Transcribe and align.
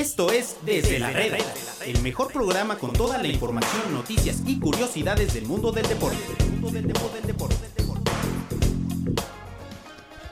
Esto 0.00 0.32
es 0.32 0.56
Desde 0.64 0.98
la 0.98 1.10
Reda, 1.10 1.36
el 1.84 2.00
mejor 2.00 2.32
programa 2.32 2.78
con 2.78 2.90
toda 2.90 3.18
la 3.18 3.28
información, 3.28 3.92
noticias 3.92 4.42
y 4.46 4.58
curiosidades 4.58 5.34
del 5.34 5.44
mundo 5.44 5.72
del 5.72 5.86
deporte. 5.86 6.16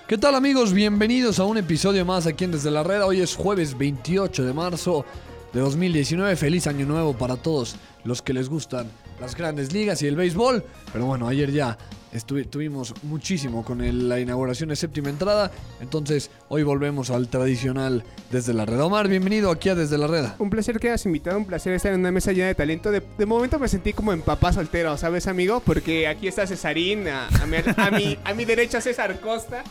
¿Qué 0.06 0.16
tal 0.16 0.36
amigos? 0.36 0.72
Bienvenidos 0.72 1.38
a 1.38 1.44
un 1.44 1.58
episodio 1.58 2.06
más 2.06 2.26
aquí 2.26 2.44
en 2.44 2.52
Desde 2.52 2.70
la 2.70 2.82
Red. 2.82 3.04
Hoy 3.04 3.20
es 3.20 3.36
jueves 3.36 3.76
28 3.76 4.42
de 4.42 4.54
marzo 4.54 5.04
de 5.52 5.60
2019. 5.60 6.34
Feliz 6.36 6.66
año 6.66 6.86
nuevo 6.86 7.12
para 7.12 7.36
todos 7.36 7.76
los 8.04 8.22
que 8.22 8.32
les 8.32 8.48
gustan 8.48 8.90
las 9.20 9.36
grandes 9.36 9.74
ligas 9.74 10.00
y 10.00 10.06
el 10.06 10.16
béisbol. 10.16 10.64
Pero 10.94 11.04
bueno, 11.04 11.28
ayer 11.28 11.52
ya 11.52 11.76
estuvimos 12.12 12.94
muchísimo 13.02 13.62
con 13.62 14.08
la 14.08 14.18
inauguración 14.18 14.70
de 14.70 14.76
séptima 14.76 15.10
entrada. 15.10 15.50
Entonces 15.80 16.30
hoy 16.50 16.62
volvemos 16.62 17.10
al 17.10 17.28
tradicional 17.28 18.04
Desde 18.30 18.54
la 18.54 18.64
Red. 18.64 18.80
Omar, 18.82 19.06
bienvenido 19.08 19.50
aquí 19.50 19.68
a 19.68 19.74
Desde 19.74 19.98
la 19.98 20.06
Red. 20.06 20.24
Un 20.38 20.48
placer 20.50 20.78
que 20.80 20.88
hayas 20.88 21.04
invitado, 21.06 21.36
un 21.38 21.44
placer 21.44 21.72
estar 21.74 21.92
en 21.92 22.00
una 22.00 22.10
mesa 22.10 22.32
llena 22.32 22.46
de 22.48 22.54
talento. 22.54 22.90
De, 22.90 23.02
de 23.18 23.26
momento 23.26 23.58
me 23.58 23.68
sentí 23.68 23.92
como 23.92 24.12
en 24.12 24.22
papá 24.22 24.52
soltero, 24.52 24.96
¿sabes, 24.96 25.26
amigo? 25.26 25.60
Porque 25.60 26.06
aquí 26.08 26.26
está 26.28 26.46
Cesarín, 26.46 27.06
a, 27.08 27.28
a 27.28 27.46
mi, 27.46 27.56
a, 27.76 27.90
mi, 27.90 28.18
a 28.24 28.34
mi 28.34 28.44
derecha 28.44 28.80
César 28.80 29.20
Costa. 29.20 29.62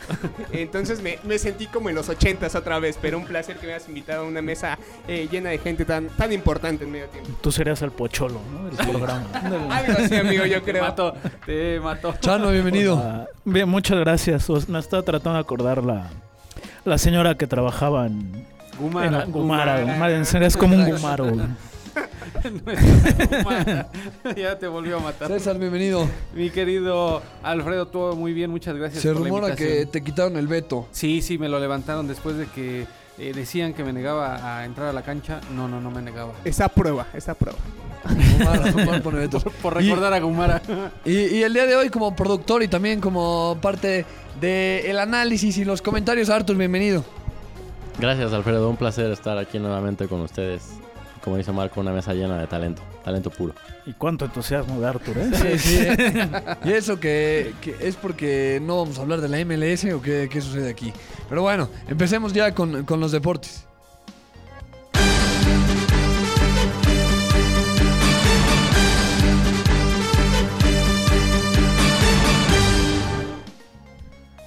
Entonces 0.52 1.02
me, 1.02 1.20
me 1.24 1.40
sentí 1.40 1.68
como 1.68 1.90
en 1.90 1.96
los 1.96 2.10
ochentas 2.10 2.56
otra 2.56 2.80
vez, 2.80 2.98
pero 3.02 3.18
un 3.18 3.26
placer 3.26 3.58
que 3.58 3.68
me 3.68 3.74
hayas 3.74 3.88
invitado 3.88 4.24
a 4.24 4.28
una 4.28 4.42
mesa 4.42 4.78
eh, 5.08 5.28
llena 5.32 5.50
de 5.50 5.58
gente 5.60 5.84
tan, 5.86 6.08
tan 6.10 6.32
importante 6.32 6.84
en 6.86 6.92
medio 6.92 7.08
tiempo. 7.08 7.30
Tú 7.42 7.52
serías 7.52 7.82
el 7.82 7.92
pocholo, 7.92 8.40
¿no? 8.54 8.66
Del 8.70 8.88
programa. 8.88 9.26
Algo 9.72 9.94
así, 9.98 10.16
amigo, 10.16 10.46
yo 10.46 10.62
Te 10.62 10.72
creo. 10.72 10.84
mató, 10.84 11.14
te 11.46 11.80
mató. 11.80 12.14
Chano, 12.20 12.52
bienvenido. 12.52 13.28
Bien, 13.46 13.68
muchas 13.68 14.00
gracias. 14.00 14.48
Me 14.70 14.80
estaba 14.80 15.04
tratando 15.04 15.34
de 15.36 15.40
acordar 15.42 15.84
la, 15.84 16.10
la 16.88 16.98
señora 16.98 17.36
que 17.36 17.48
trabajaba 17.48 18.08
en, 18.08 18.46
Gumara. 18.80 19.24
en 19.24 19.32
Gumara. 19.32 19.82
Gumara, 19.82 20.16
en 20.16 20.26
serio, 20.26 20.48
es 20.48 20.58
como 20.58 20.76
un 20.76 20.86
gumaro. 20.90 21.26
Gumara. 21.26 21.56
ya 24.36 24.58
te 24.58 24.68
volvió 24.68 24.98
a 24.98 25.00
matar. 25.00 25.28
César, 25.30 25.58
bienvenido. 25.58 26.08
Mi 26.34 26.50
querido 26.50 27.22
Alfredo, 27.44 27.88
todo 27.88 28.16
muy 28.16 28.34
bien, 28.34 28.50
muchas 28.52 28.76
gracias 28.76 29.02
Se 29.02 29.12
por 29.12 29.22
la 29.22 29.28
rumora 29.28 29.56
que 29.56 29.86
te 29.86 30.04
quitaron 30.04 30.38
el 30.38 30.48
veto. 30.48 30.88
Sí, 30.92 31.22
sí, 31.22 31.38
me 31.38 31.50
lo 31.50 31.60
levantaron 31.60 32.08
después 32.08 32.38
de 32.38 32.46
que 32.48 32.86
eh, 33.18 33.34
decían 33.36 33.74
que 33.74 33.84
me 33.84 33.94
negaba 33.94 34.58
a 34.60 34.66
entrar 34.66 34.88
a 34.88 34.94
la 34.94 35.02
cancha. 35.02 35.42
No, 35.56 35.68
no, 35.68 35.82
no 35.82 35.92
me 35.92 36.02
negaba. 36.02 36.34
Esa 36.46 36.70
prueba, 36.70 37.08
esa 37.14 37.34
prueba. 37.34 37.58
Pone 39.04 39.20
vetos. 39.20 39.44
Por, 39.44 39.54
por 39.54 39.82
Y- 39.82 39.88
recordar 39.90 40.14
a 40.14 40.20
Gumara. 40.20 40.62
Y, 41.04 41.12
y 41.12 41.44
el 41.44 41.54
día 41.54 41.66
de 41.66 41.76
hoy 41.76 41.90
como 41.90 42.16
productor 42.16 42.64
y 42.64 42.68
también 42.68 43.02
como 43.02 43.58
parte 43.62 44.06
del 44.40 45.00
análisis 45.00 45.58
y 45.58 45.66
los 45.66 45.82
comentarios, 45.82 46.30
Artur, 46.30 46.58
bienvenido. 46.58 47.04
Gracias, 48.00 48.32
Alfredo. 48.34 48.70
Un 48.70 48.78
placer 48.78 49.12
estar 49.12 49.38
aquí 49.38 49.60
nuevamente 49.60 50.08
con 50.08 50.22
ustedes. 50.22 50.70
Como 51.24 51.36
dice 51.38 51.52
Marco, 51.52 51.82
una 51.82 51.92
mesa 51.92 52.14
llena 52.14 52.40
de 52.40 52.48
talento, 52.48 52.82
talento 53.04 53.30
puro. 53.30 53.54
Y 53.86 53.94
cuánto 53.94 54.26
entusiasmo 54.26 54.80
de 54.80 54.88
Arthur, 54.88 55.18
¿eh? 55.18 55.30
Sí, 55.34 55.60
sí. 55.60 55.88
y 56.64 56.72
eso 56.72 57.00
que, 57.00 57.54
que 57.60 57.76
es 57.82 57.96
porque 57.96 58.62
no 58.64 58.78
vamos 58.78 58.98
a 58.98 59.02
hablar 59.02 59.20
de 59.20 59.28
la 59.28 59.44
MLS 59.44 59.86
o 59.94 60.02
qué, 60.02 60.30
qué 60.32 60.40
sucede 60.40 60.70
aquí. 60.70 60.94
Pero 61.28 61.42
bueno, 61.42 61.70
empecemos 61.88 62.32
ya 62.32 62.54
con, 62.54 62.86
con 62.86 63.00
los 63.00 63.12
deportes. 63.12 63.67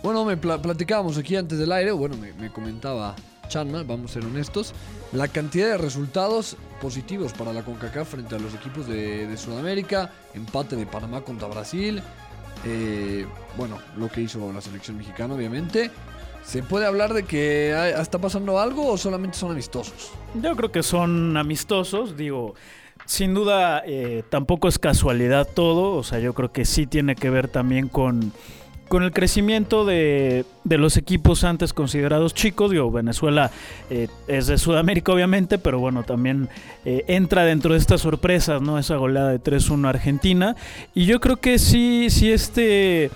Bueno, 0.03 0.25
me 0.25 0.37
pla- 0.37 0.61
platicábamos 0.61 1.19
aquí 1.19 1.37
antes 1.37 1.59
del 1.59 1.73
aire, 1.73 1.93
bueno, 1.93 2.17
me, 2.17 2.33
me 2.35 2.51
comentaba 2.51 3.15
Chanma, 3.49 3.83
vamos 3.83 4.13
a 4.13 4.15
ser 4.15 4.25
honestos, 4.25 4.73
la 5.13 5.29
cantidad 5.29 5.67
de 5.67 5.77
resultados 5.77 6.57
positivos 6.81 7.33
para 7.33 7.53
la 7.53 7.63
CONCACAF 7.63 8.09
frente 8.09 8.37
a 8.37 8.39
los 8.39 8.55
equipos 8.55 8.87
de, 8.87 9.37
Sudamérica, 9.37 10.11
empate 10.35 10.77
de 10.77 10.87
Panamá 10.87 11.21
contra 11.21 11.49
Brasil, 11.49 12.01
eh, 12.65 13.27
bueno, 13.57 13.79
lo 13.97 14.09
que 14.09 14.23
hizo 14.23 14.53
la 14.53 14.61
selección 14.61 14.97
mexicana 14.97 15.35
obviamente. 15.35 15.91
¿Se 16.45 16.63
puede 16.63 16.87
hablar 16.87 17.13
de 17.13 17.25
que 17.25 17.75
está 18.01 18.19
pasando 18.19 18.59
algo 18.59 18.89
o 18.89 18.97
solamente 18.97 19.37
son 19.37 19.51
amistosos? 19.53 20.11
Yo 20.41 20.57
creo 20.57 20.73
que 20.73 20.83
son 20.83 21.37
amistosos, 21.37 22.17
digo. 22.17 22.55
Sin 23.05 23.35
duda, 23.35 23.83
eh, 23.85 24.23
tampoco 24.31 24.67
es 24.69 24.79
casualidad 24.79 25.47
todo. 25.53 25.93
O 25.97 26.03
sea, 26.03 26.19
yo 26.19 26.33
creo 26.33 26.51
que 26.51 26.65
sí 26.65 26.87
tiene 26.87 27.15
que 27.15 27.29
ver 27.29 27.49
también 27.49 27.89
con, 27.89 28.33
con 28.91 29.05
el 29.05 29.13
crecimiento 29.13 29.85
de, 29.85 30.45
de 30.65 30.77
los 30.77 30.97
equipos 30.97 31.45
antes 31.45 31.73
considerados 31.73 32.35
chicos. 32.35 32.73
Digo, 32.73 32.91
Venezuela 32.91 33.53
eh, 33.89 34.09
es 34.27 34.49
de 34.49 34.59
Sudamérica, 34.59 35.13
obviamente, 35.13 35.59
pero 35.59 35.79
bueno, 35.79 36.03
también 36.03 36.49
eh, 36.85 37.05
entra 37.07 37.45
dentro 37.45 37.75
de 37.75 37.79
estas 37.79 38.01
sorpresas, 38.01 38.61
¿no? 38.61 38.81
Esa 38.81 38.97
goleada 38.97 39.31
de 39.31 39.41
3-1 39.41 39.87
a 39.87 39.91
Argentina. 39.91 40.57
Y 40.93 41.07
yo 41.07 41.21
creo 41.21 41.37
que 41.37 41.61
sí, 41.61 42.09
sí, 42.11 42.33
este 42.33 43.13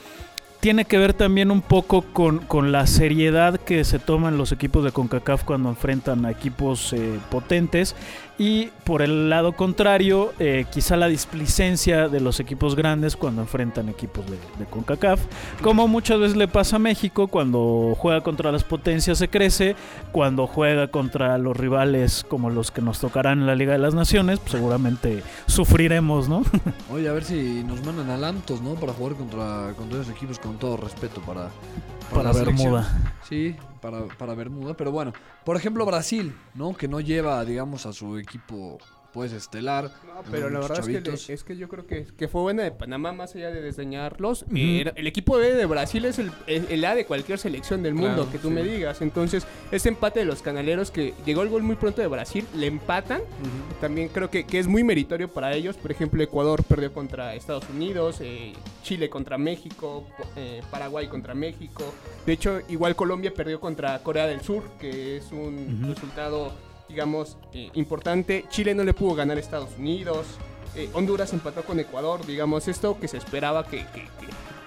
tiene 0.60 0.84
que 0.84 0.96
ver 0.96 1.12
también 1.12 1.50
un 1.50 1.60
poco 1.60 2.02
con, 2.02 2.38
con 2.38 2.70
la 2.70 2.86
seriedad 2.86 3.58
que 3.58 3.82
se 3.82 3.98
toman 3.98 4.38
los 4.38 4.52
equipos 4.52 4.84
de 4.84 4.92
CONCACAF 4.92 5.42
cuando 5.42 5.70
enfrentan 5.70 6.24
a 6.24 6.30
equipos 6.30 6.92
eh, 6.92 7.18
potentes 7.30 7.96
y 8.38 8.66
por 8.84 9.02
el 9.02 9.30
lado 9.30 9.52
contrario, 9.52 10.32
eh, 10.38 10.66
quizá 10.72 10.96
la 10.96 11.06
displicencia 11.06 12.08
de 12.08 12.20
los 12.20 12.40
equipos 12.40 12.74
grandes 12.74 13.16
cuando 13.16 13.42
enfrentan 13.42 13.88
equipos 13.88 14.24
de, 14.26 14.66
CONCACAF, 14.66 15.20
como 15.62 15.86
muchas 15.86 16.18
veces 16.18 16.36
le 16.36 16.48
pasa 16.48 16.76
a 16.76 16.78
México, 16.78 17.28
cuando 17.28 17.94
juega 17.96 18.22
contra 18.22 18.50
las 18.50 18.64
potencias 18.64 19.18
se 19.18 19.28
crece, 19.28 19.76
cuando 20.10 20.46
juega 20.46 20.88
contra 20.88 21.38
los 21.38 21.56
rivales 21.56 22.24
como 22.28 22.50
los 22.50 22.70
que 22.70 22.82
nos 22.82 22.98
tocarán 22.98 23.40
en 23.40 23.46
la 23.46 23.54
Liga 23.54 23.72
de 23.72 23.78
las 23.78 23.94
Naciones, 23.94 24.40
pues 24.40 24.52
seguramente 24.52 25.22
sufriremos, 25.46 26.28
¿no? 26.28 26.42
Oye, 26.92 27.08
a 27.08 27.12
ver 27.12 27.24
si 27.24 27.62
nos 27.62 27.84
mandan 27.84 28.10
a 28.10 28.16
Lantos, 28.16 28.60
¿no? 28.60 28.74
Para 28.74 28.92
jugar 28.92 29.14
contra, 29.14 29.72
contra 29.76 30.00
esos 30.00 30.14
equipos 30.14 30.38
con 30.38 30.58
todo 30.58 30.76
respeto 30.76 31.20
para... 31.20 31.50
Para. 32.14 32.32
Bermuda. 32.32 33.12
Sí, 33.28 33.56
para, 33.80 34.04
para 34.06 34.34
Bermuda. 34.34 34.74
Pero 34.74 34.92
bueno, 34.92 35.12
por 35.44 35.56
ejemplo 35.56 35.84
Brasil, 35.84 36.34
¿no? 36.54 36.74
Que 36.74 36.88
no 36.88 37.00
lleva, 37.00 37.44
digamos, 37.44 37.86
a 37.86 37.92
su 37.92 38.18
equipo, 38.18 38.78
pues, 39.14 39.32
estelar. 39.32 39.84
No, 40.06 40.22
pero 40.30 40.50
la 40.50 40.58
verdad 40.60 40.80
es 40.86 41.02
que, 41.26 41.32
es 41.32 41.44
que 41.44 41.56
yo 41.56 41.68
creo 41.68 41.86
que, 41.86 42.04
que 42.16 42.28
fue 42.28 42.42
buena 42.42 42.62
de 42.64 42.72
Panamá, 42.72 43.12
más 43.12 43.34
allá 43.36 43.50
de 43.50 43.62
desdeñarlos. 43.62 44.44
Eh, 44.54 44.80
era- 44.82 44.92
el 44.96 45.06
equipo 45.06 45.36
B 45.38 45.54
de 45.54 45.64
Brasil 45.66 46.04
es 46.04 46.18
el, 46.18 46.30
el 46.46 46.84
A 46.84 46.94
de 46.94 47.06
cualquier 47.06 47.38
selección 47.38 47.82
del 47.82 47.94
mundo, 47.94 48.14
Claro, 48.24 48.30
que 48.32 48.38
tú 48.38 48.48
sí. 48.48 48.54
me 48.54 48.62
digas. 48.62 49.00
Entonces, 49.00 49.46
ese 49.70 49.88
empate 49.88 50.18
de 50.20 50.26
los 50.26 50.42
canaleros 50.42 50.90
que 50.90 51.14
llegó 51.24 51.42
el 51.42 51.48
gol 51.48 51.62
muy 51.62 51.76
pronto 51.76 52.02
de 52.02 52.08
Brasil, 52.08 52.44
le 52.54 52.66
empatan. 52.66 53.22
También 53.80 54.08
creo 54.08 54.30
que, 54.30 54.44
que 54.44 54.58
es 54.58 54.66
muy 54.66 54.82
meritorio 54.84 55.28
para 55.28 55.54
ellos. 55.54 55.76
Por 55.76 55.90
ejemplo, 55.92 56.22
Ecuador 56.22 56.62
perdió 56.64 56.92
contra 56.92 57.34
Estados 57.34 57.64
Unidos, 57.70 58.18
eh, 58.20 58.52
Chile 58.82 59.08
contra 59.08 59.38
México, 59.38 60.06
eh, 60.36 60.60
Paraguay 60.70 61.06
contra 61.08 61.34
México. 61.34 61.84
De 62.26 62.32
hecho, 62.32 62.60
igual 62.68 62.96
Colombia 62.96 63.32
perdió 63.32 63.60
contra 63.60 63.98
Corea 64.02 64.26
del 64.26 64.40
Sur, 64.40 64.64
que 64.80 65.16
es 65.18 65.30
un 65.32 65.84
resultado, 65.88 66.52
digamos, 66.88 67.36
eh, 67.52 67.70
importante. 67.74 68.44
Chile 68.48 68.74
no 68.74 68.84
le 68.84 68.94
pudo 68.94 69.14
ganar 69.14 69.36
a 69.36 69.40
Estados 69.40 69.70
Unidos. 69.78 70.26
Eh, 70.76 70.88
Honduras 70.92 71.32
empató 71.32 71.62
con 71.62 71.78
Ecuador. 71.80 72.24
Digamos, 72.26 72.68
esto 72.68 72.98
que 72.98 73.08
se 73.08 73.16
esperaba 73.16 73.66
que, 73.66 73.86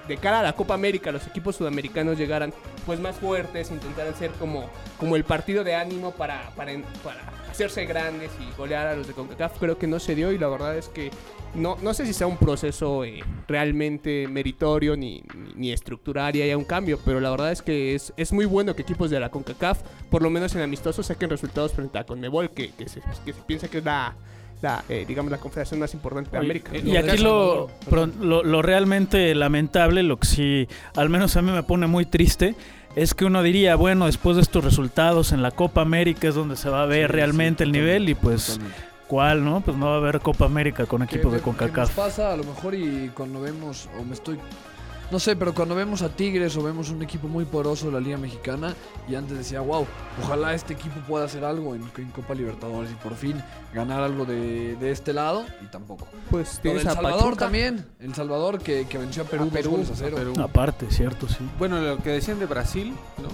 de 0.07 0.17
cara 0.17 0.39
a 0.39 0.43
la 0.43 0.53
Copa 0.53 0.73
América 0.73 1.11
los 1.11 1.27
equipos 1.27 1.55
sudamericanos 1.55 2.17
llegaran 2.17 2.53
pues 2.85 2.99
más 2.99 3.17
fuertes, 3.17 3.69
intentaran 3.71 4.15
ser 4.15 4.31
como, 4.31 4.69
como 4.97 5.15
el 5.15 5.23
partido 5.23 5.63
de 5.63 5.75
ánimo 5.75 6.11
para, 6.11 6.49
para, 6.55 6.71
hacerse 7.49 7.85
grandes 7.85 8.31
y 8.39 8.55
golear 8.57 8.87
a 8.87 8.95
los 8.95 9.07
de 9.07 9.13
CONCACAF. 9.13 9.59
Creo 9.59 9.77
que 9.77 9.87
no 9.87 9.99
se 9.99 10.15
dio 10.15 10.31
y 10.31 10.37
la 10.37 10.47
verdad 10.47 10.77
es 10.77 10.87
que 10.87 11.11
no, 11.53 11.77
no 11.81 11.93
sé 11.93 12.05
si 12.05 12.13
sea 12.13 12.27
un 12.27 12.37
proceso 12.37 13.03
eh, 13.03 13.23
realmente 13.47 14.27
meritorio 14.27 14.95
ni, 14.95 15.23
ni, 15.35 15.53
ni 15.55 15.71
estructural 15.71 16.35
y 16.35 16.41
haya 16.43 16.57
un 16.57 16.65
cambio, 16.65 16.99
pero 17.03 17.19
la 17.19 17.29
verdad 17.29 17.51
es 17.51 17.61
que 17.61 17.95
es, 17.95 18.13
es 18.15 18.31
muy 18.31 18.45
bueno 18.45 18.75
que 18.75 18.83
equipos 18.83 19.09
de 19.09 19.19
la 19.19 19.29
CONCACAF, 19.29 19.81
por 20.09 20.21
lo 20.21 20.29
menos 20.29 20.55
en 20.55 20.61
amistosos, 20.61 21.07
saquen 21.07 21.29
resultados 21.29 21.73
frente 21.73 21.97
a 21.97 22.05
CONMEBOL, 22.05 22.51
que, 22.51 22.71
que, 22.71 22.85
que 22.85 23.33
se 23.33 23.41
piensa 23.45 23.67
que 23.67 23.79
es 23.79 23.83
la, 23.83 24.15
la, 24.61 24.83
eh, 24.89 25.05
digamos, 25.07 25.31
la 25.31 25.37
confederación 25.37 25.79
más 25.79 25.93
importante 25.93 26.31
de 26.31 26.37
Oye, 26.39 26.45
América. 26.45 26.71
eh, 26.73 26.81
Y 26.83 26.97
aquí 26.97 27.17
lo, 27.19 27.69
lo, 28.21 28.43
lo 28.43 28.61
realmente 28.61 29.33
lamentable, 29.35 30.03
lo 30.03 30.17
que 30.17 30.27
sí, 30.27 30.67
al 30.95 31.09
menos 31.09 31.35
a 31.37 31.41
mí 31.41 31.51
me 31.51 31.63
pone 31.63 31.85
muy 31.87 32.05
triste, 32.05 32.55
es 32.95 33.13
que 33.13 33.25
uno 33.25 33.43
diría, 33.43 33.75
bueno, 33.75 34.07
después 34.07 34.35
de 34.37 34.41
estos 34.41 34.63
resultados 34.63 35.31
en 35.31 35.43
la 35.43 35.51
Copa 35.51 35.81
América 35.81 36.27
es 36.27 36.35
donde 36.35 36.55
se 36.55 36.69
va 36.69 36.81
a 36.83 36.85
ver 36.87 37.11
Sí, 37.11 37.15
realmente 37.15 37.63
sí, 37.63 37.67
el 37.67 37.71
nivel 37.71 38.09
y 38.09 38.15
pues, 38.15 38.53
Totalmente. 38.53 38.81
¿cuál, 39.07 39.45
no? 39.45 39.61
Pues 39.61 39.77
no 39.77 39.85
va 39.87 39.93
a 39.93 39.97
haber 39.97 40.19
Copa 40.21 40.45
América 40.45 40.85
con 40.87 41.05
¿Qué 41.05 41.15
equipos 41.15 41.31
de 41.33 41.37
me- 41.37 41.43
qué 41.43 41.49
nos 41.51 41.57
CONCACAF. 41.59 41.95
pasa 41.95 42.33
a 42.33 42.37
lo 42.37 42.43
mejor 42.43 42.73
y 42.73 43.11
cuando 43.13 43.41
vemos, 43.41 43.87
o 43.99 44.03
me 44.03 44.13
estoy... 44.13 44.39
No 45.09 45.19
sé, 45.19 45.37
pero 45.37 45.53
cuando 45.53 45.73
vemos 45.73 46.01
a 46.01 46.09
Tigres 46.09 46.57
o 46.57 46.63
vemos 46.63 46.89
un 46.89 47.01
equipo 47.01 47.29
muy 47.29 47.45
poderoso 47.45 47.85
de 47.85 47.93
la 47.93 47.99
Liga 48.01 48.17
Mexicana 48.17 48.75
y 49.07 49.15
antes 49.15 49.37
decía, 49.37 49.61
wow, 49.61 49.87
ojalá 50.21 50.53
este 50.53 50.73
equipo 50.73 50.99
pueda 51.07 51.23
hacer 51.25 51.45
algo 51.45 51.73
en, 51.75 51.83
en 51.97 52.11
Copa 52.11 52.33
Libertadores 52.35 52.91
y 52.91 52.95
por 52.95 53.15
fin 53.15 53.41
ganar 53.73 54.01
algo 54.03 54.25
de, 54.25 54.75
de 54.75 54.91
este 54.91 55.13
lado 55.13 55.45
y 55.63 55.67
tampoco. 55.67 56.07
Pues 56.29 56.59
a 56.59 56.79
Salvador 56.93 57.19
Pachuca. 57.21 57.35
también, 57.37 57.85
El 58.01 58.13
Salvador 58.15 58.59
que, 58.59 58.85
que 58.87 58.97
venció 58.97 59.23
a 59.23 59.25
Perú, 59.27 59.43
A 59.43 59.45
dos 59.45 59.53
Perú, 59.53 59.71
goles 59.71 59.91
a 59.91 59.95
cero. 59.95 60.17
Perú. 60.17 60.33
Aparte, 60.41 60.87
cierto, 60.89 61.29
sí. 61.29 61.37
Bueno, 61.57 61.79
lo 61.79 61.97
que 61.99 62.09
decían 62.09 62.37
de 62.39 62.45
Brasil, 62.45 62.93
¿no? 63.21 63.29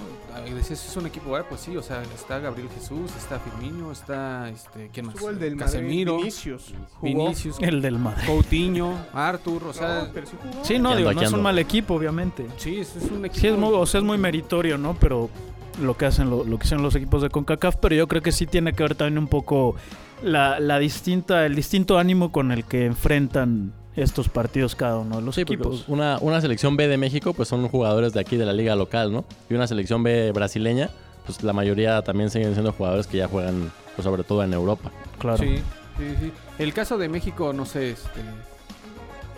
Y 0.48 0.52
decías, 0.52 0.86
es 0.88 0.96
un 0.98 1.06
equipo, 1.08 1.30
bueno, 1.30 1.46
pues 1.48 1.62
sí, 1.62 1.76
o 1.78 1.82
sea, 1.82 2.02
está 2.16 2.40
Gabriel 2.40 2.70
Jesús, 2.70 3.12
está 3.18 3.40
Firmino, 3.40 3.92
está, 3.92 4.50
este, 4.50 4.90
¿quién 4.94 5.08
más? 5.08 5.16
Jugó 5.16 5.30
el 5.30 5.40
del 5.40 5.58
Casemiro, 5.58 6.14
Madrid, 6.14 6.26
Vinicius. 6.26 6.74
Jugó. 7.00 7.26
Vinicius, 7.26 7.58
El 7.60 7.82
del 7.82 8.00
Madrid. 8.00 8.24
Coutinho, 8.28 8.94
Arthur, 9.14 9.64
o 9.66 9.74
sea, 9.74 10.04
No, 10.04 10.10
pero 10.14 10.28
sí 10.28 10.36
jugó. 10.42 10.66
Sí, 10.66 10.80
no, 10.80 10.96
digo, 10.96 11.14
no 11.14 11.22
es 11.22 11.32
un 11.32 11.42
mal 11.42 11.60
equipo, 11.60 11.96
obviamente. 11.96 12.48
sí, 12.58 12.80
es, 12.80 12.96
es 12.96 13.10
un 13.12 13.26
equipo. 13.26 13.42
Sí, 13.42 13.48
es 13.48 13.58
muy, 13.58 13.74
o 13.74 13.86
sea, 13.86 14.00
es 14.00 14.06
muy 14.06 14.18
meritorio, 14.18 14.78
¿no? 14.78 14.96
Pero 15.00 15.30
lo 15.82 15.98
que 15.98 16.06
hacen 16.06 16.30
lo, 16.30 16.44
lo 16.44 16.58
que 16.60 16.66
hacen 16.66 16.82
los 16.82 16.96
equipos 16.96 17.22
de 17.22 17.30
CONCACAF, 17.30 17.78
pero 17.78 17.96
yo 17.96 18.08
creo 18.08 18.22
que 18.22 18.32
sí 18.32 18.46
tiene 18.46 18.74
que 18.74 18.84
ver 18.84 18.96
también 18.96 19.18
un 19.18 19.28
poco 19.28 19.76
la, 20.22 20.60
la 20.60 20.80
distinta, 20.80 21.46
el 21.46 21.56
distinto 21.56 21.98
ánimo 21.98 22.32
con 22.32 22.52
el 22.52 22.64
que 22.64 22.86
enfrentan 22.86 23.74
estos 23.96 24.30
partidos 24.30 24.76
cada 24.76 24.98
uno 25.00 25.18
de 25.18 25.22
los 25.22 25.36
Sí, 25.36 25.42
equipos. 25.42 25.86
una, 25.88 26.18
una 26.20 26.42
selección 26.42 26.76
B 26.78 26.88
de 26.88 26.98
México, 26.98 27.34
pues 27.34 27.48
son 27.50 27.68
jugadores 27.70 28.14
de 28.14 28.20
aquí 28.20 28.38
de 28.38 28.46
la 28.46 28.54
liga 28.54 28.76
local, 28.76 29.12
¿no? 29.12 29.26
Y 29.50 29.54
una 29.54 29.68
selección 29.68 30.02
B 30.04 30.32
brasileña, 30.32 30.90
pues 31.26 31.44
la 31.44 31.54
mayoría 31.54 32.02
también 32.02 32.30
siguen 32.30 32.54
siendo 32.54 32.72
jugadores 32.74 33.08
que 33.08 33.18
ya 33.18 33.28
juegan, 33.28 33.72
pues 33.96 34.04
sobre 34.04 34.24
todo 34.24 34.44
en 34.44 34.54
Europa. 34.54 34.92
Claro. 35.20 35.38
Sí, 35.38 35.58
sí, 35.98 36.16
sí. 36.20 36.32
El 36.60 36.74
caso 36.74 36.98
de 36.98 37.08
México, 37.10 37.54
no 37.54 37.66
sé, 37.66 37.92
este, 37.92 38.22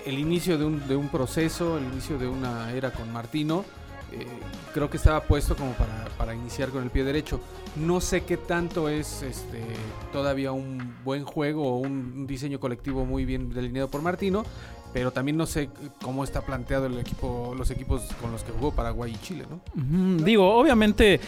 el 0.06 0.20
inicio 0.20 0.58
de 0.58 0.66
un, 0.66 0.88
de 0.88 0.96
un 0.96 1.10
proceso, 1.10 1.78
el 1.78 1.84
inicio 1.86 2.18
de 2.18 2.28
una 2.28 2.72
era 2.72 2.92
con 2.92 3.12
Martino, 3.12 3.66
eh, 4.12 4.26
creo 4.74 4.90
que 4.90 4.98
estaba 4.98 5.22
puesto 5.22 5.56
como 5.56 5.72
para, 5.74 6.06
para 6.18 6.36
iniciar 6.36 6.70
con 6.70 6.84
el 6.84 6.90
pie 6.90 7.04
derecho. 7.04 7.40
No 7.76 8.02
sé 8.02 8.24
qué 8.24 8.38
tanto 8.38 8.90
es 8.90 9.22
este, 9.22 9.62
todavía 10.14 10.52
un 10.52 10.96
buen 11.04 11.24
juego 11.26 11.74
o 11.74 11.78
un, 11.78 12.28
diseño 12.28 12.60
colectivo 12.60 13.06
muy 13.06 13.26
bien 13.26 13.54
delineado 13.54 13.90
por 13.90 14.02
Martino, 14.02 14.44
pero 14.94 15.12
también 15.12 15.38
no 15.38 15.46
sé 15.46 15.70
cómo 16.02 16.24
está 16.24 16.42
planteado 16.42 16.86
el 16.86 16.98
equipo, 17.00 17.54
los 17.58 17.70
equipos 17.72 18.04
con 18.22 18.32
los 18.32 18.44
que 18.44 18.52
jugó 18.52 18.74
Paraguay 18.74 19.14
y 19.14 19.18
Chile, 19.18 19.46
¿no? 19.50 20.24
Digo, 20.24 20.56
obviamente 20.56 21.20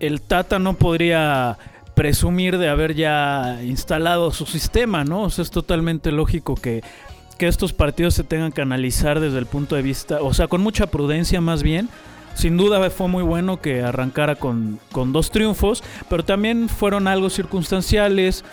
el 0.00 0.20
Tata 0.20 0.58
no 0.58 0.74
podría 0.74 1.58
presumir 1.94 2.58
de 2.58 2.68
haber 2.68 2.94
ya 2.94 3.60
instalado 3.62 4.30
su 4.32 4.46
sistema, 4.46 5.04
¿no? 5.04 5.22
O 5.22 5.30
sea, 5.30 5.42
es 5.42 5.50
totalmente 5.50 6.12
lógico 6.12 6.54
que, 6.54 6.82
que 7.38 7.46
estos 7.48 7.72
partidos 7.72 8.14
se 8.14 8.24
tengan 8.24 8.52
que 8.52 8.60
analizar 8.60 9.20
desde 9.20 9.38
el 9.38 9.46
punto 9.46 9.76
de 9.76 9.82
vista, 9.82 10.18
o 10.22 10.34
sea, 10.34 10.48
con 10.48 10.60
mucha 10.60 10.86
prudencia 10.88 11.40
más 11.40 11.62
bien. 11.62 11.88
Sin 12.34 12.56
duda 12.56 12.88
fue 12.90 13.08
muy 13.08 13.22
bueno 13.24 13.60
que 13.60 13.82
arrancara 13.82 14.36
con, 14.36 14.78
con 14.92 15.12
dos 15.12 15.30
triunfos, 15.30 15.82
pero 16.08 16.24
también 16.24 16.68
fueron 16.68 17.08
algo 17.08 17.30
circunstanciales. 17.30 18.44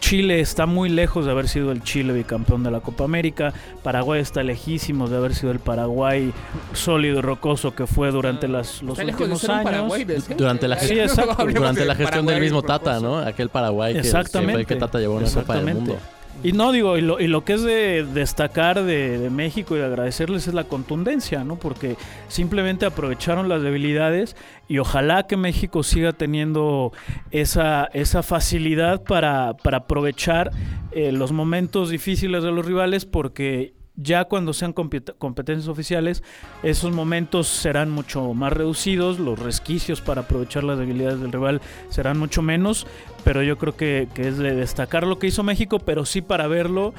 Chile 0.00 0.40
está 0.40 0.66
muy 0.66 0.88
lejos 0.88 1.24
de 1.24 1.30
haber 1.30 1.46
sido 1.48 1.70
el 1.70 1.80
Chile 1.82 2.12
bicampeón 2.12 2.64
de 2.64 2.70
la 2.72 2.80
Copa 2.80 3.04
América. 3.04 3.52
Paraguay 3.84 4.20
está 4.20 4.42
lejísimo 4.42 5.08
de 5.08 5.16
haber 5.16 5.34
sido 5.36 5.52
el 5.52 5.60
Paraguay 5.60 6.32
sólido 6.72 7.20
y 7.20 7.22
rocoso 7.22 7.74
que 7.76 7.86
fue 7.86 8.10
durante 8.10 8.48
las, 8.48 8.82
los 8.82 8.98
Está 8.98 9.04
lejos 9.04 9.28
de 9.28 9.34
últimos 9.34 9.48
años. 9.48 9.64
Paraguay. 9.64 10.04
Durante 10.36 10.66
la, 10.68 10.78
Sí, 10.80 10.88
gestión- 10.96 11.08
exacto. 11.08 11.46
durante 11.46 11.84
la 11.84 11.94
gestión 11.94 12.26
del 12.26 12.40
mismo. 12.40 12.62
Tata, 12.62 12.98
¿no? 12.98 13.18
Aquel 13.18 13.48
Paraguay 13.48 13.92
que, 13.94 14.00
Exactamente. 14.00 14.64
que 14.66 14.74
Tata 14.76 14.98
llevó 14.98 15.14
una 15.18 15.26
Copa 15.26 15.34
del 15.54 15.68
Exactamente. 15.68 15.80
Mundo. 15.92 15.98
Y 16.44 16.52
no 16.52 16.72
digo, 16.72 16.98
y 16.98 17.00
lo, 17.00 17.20
y 17.20 17.26
lo 17.26 17.42
que 17.42 17.54
es 17.54 17.62
de 17.62 18.04
destacar 18.04 18.84
de, 18.84 19.30
México 19.30 19.74
y 19.74 19.78
de 19.78 19.86
agradecerles 19.86 20.46
es 20.46 20.52
la 20.52 20.64
contundencia, 20.64 21.42
¿no? 21.42 21.56
Porque 21.56 21.96
simplemente 22.28 22.84
aprovecharon 22.84 23.48
las 23.48 23.62
debilidades 23.62 24.36
y 24.68 24.76
ojalá 24.76 25.26
que 25.26 25.38
México 25.38 25.82
siga 25.82 26.12
teniendo 26.12 26.92
esa, 27.30 27.86
esa 27.94 28.22
facilidad 28.22 29.02
para, 29.04 29.54
para 29.54 29.78
aprovechar 29.78 30.50
eh, 30.92 31.12
los 31.12 31.32
momentos 31.32 31.88
difíciles 31.88 32.42
de 32.42 32.52
los 32.52 32.66
rivales 32.66 33.06
porque 33.06 33.72
ya 33.96 34.24
cuando 34.24 34.52
sean 34.52 34.74
compet- 34.74 35.14
competencias 35.18 35.68
oficiales, 35.68 36.22
esos 36.62 36.92
momentos 36.92 37.46
serán 37.48 37.90
mucho 37.90 38.34
más 38.34 38.52
reducidos, 38.52 39.18
los 39.18 39.38
resquicios 39.38 40.00
para 40.00 40.22
aprovechar 40.22 40.64
las 40.64 40.78
debilidades 40.78 41.20
del 41.20 41.30
rival 41.32 41.60
serán 41.90 42.18
mucho 42.18 42.42
menos, 42.42 42.86
pero 43.22 43.42
yo 43.42 43.56
creo 43.58 43.76
que, 43.76 44.08
que 44.14 44.28
es 44.28 44.38
de 44.38 44.54
destacar 44.54 45.06
lo 45.06 45.18
que 45.18 45.28
hizo 45.28 45.42
México, 45.42 45.78
pero 45.78 46.04
sí 46.04 46.22
para 46.22 46.46
verlo 46.48 46.92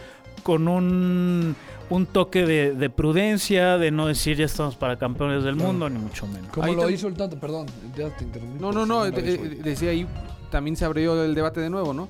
con 0.44 0.68
un, 0.68 1.56
un 1.90 2.06
toque 2.06 2.46
de, 2.46 2.74
de 2.74 2.90
prudencia, 2.90 3.78
de 3.78 3.92
no 3.92 4.08
decir 4.08 4.38
ya 4.38 4.46
estamos 4.46 4.76
para 4.76 4.98
campeones 4.98 5.44
del 5.44 5.56
mundo, 5.56 5.90
ni 5.90 6.00
mucho 6.00 6.28
menos. 6.28 6.50
Como 6.50 6.66
Ahí 6.66 6.76
lo 6.76 6.90
hizo 6.90 7.08
el 7.08 7.16
Tata, 7.16 7.40
perdón, 7.40 7.66
ya 7.98 8.10
te 8.16 8.24
interrumpí. 8.24 8.60
No, 8.60 8.72
no, 8.72 8.86
no, 8.86 9.08
hizo. 9.08 9.16
de- 9.22 9.38
decía 9.64 9.90
ahí, 9.92 10.08
también 10.52 10.76
se 10.78 10.86
abrió 10.86 11.24
el 11.24 11.36
debate 11.36 11.60
de 11.60 11.70
nuevo, 11.70 11.94
¿no? 11.94 12.08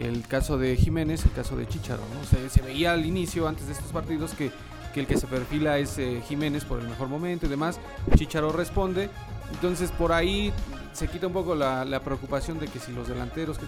El 0.00 0.26
caso 0.26 0.56
de 0.56 0.76
Jiménez, 0.76 1.24
el 1.24 1.32
caso 1.32 1.56
de 1.56 1.66
Chicharo, 1.68 2.02
¿no? 2.14 2.24
Se, 2.24 2.48
se 2.48 2.62
veía 2.62 2.92
al 2.92 3.04
inicio, 3.04 3.46
antes 3.46 3.66
de 3.66 3.72
estos 3.72 3.92
partidos, 3.92 4.34
que, 4.34 4.50
que 4.94 5.00
el 5.00 5.06
que 5.06 5.16
se 5.18 5.26
perfila 5.26 5.78
es 5.78 5.98
eh, 5.98 6.22
Jiménez 6.26 6.64
por 6.64 6.80
el 6.80 6.88
mejor 6.88 7.08
momento 7.08 7.46
y 7.46 7.48
demás. 7.48 7.78
Chicharo 8.16 8.50
responde. 8.50 9.10
Entonces, 9.52 9.90
por 9.90 10.12
ahí 10.12 10.52
se 10.92 11.08
quita 11.08 11.26
un 11.26 11.32
poco 11.32 11.54
la, 11.54 11.84
la 11.84 12.00
preocupación 12.00 12.58
de 12.58 12.68
que 12.68 12.78
si 12.78 12.92
los 12.92 13.08
delanteros 13.08 13.58
que 13.58 13.66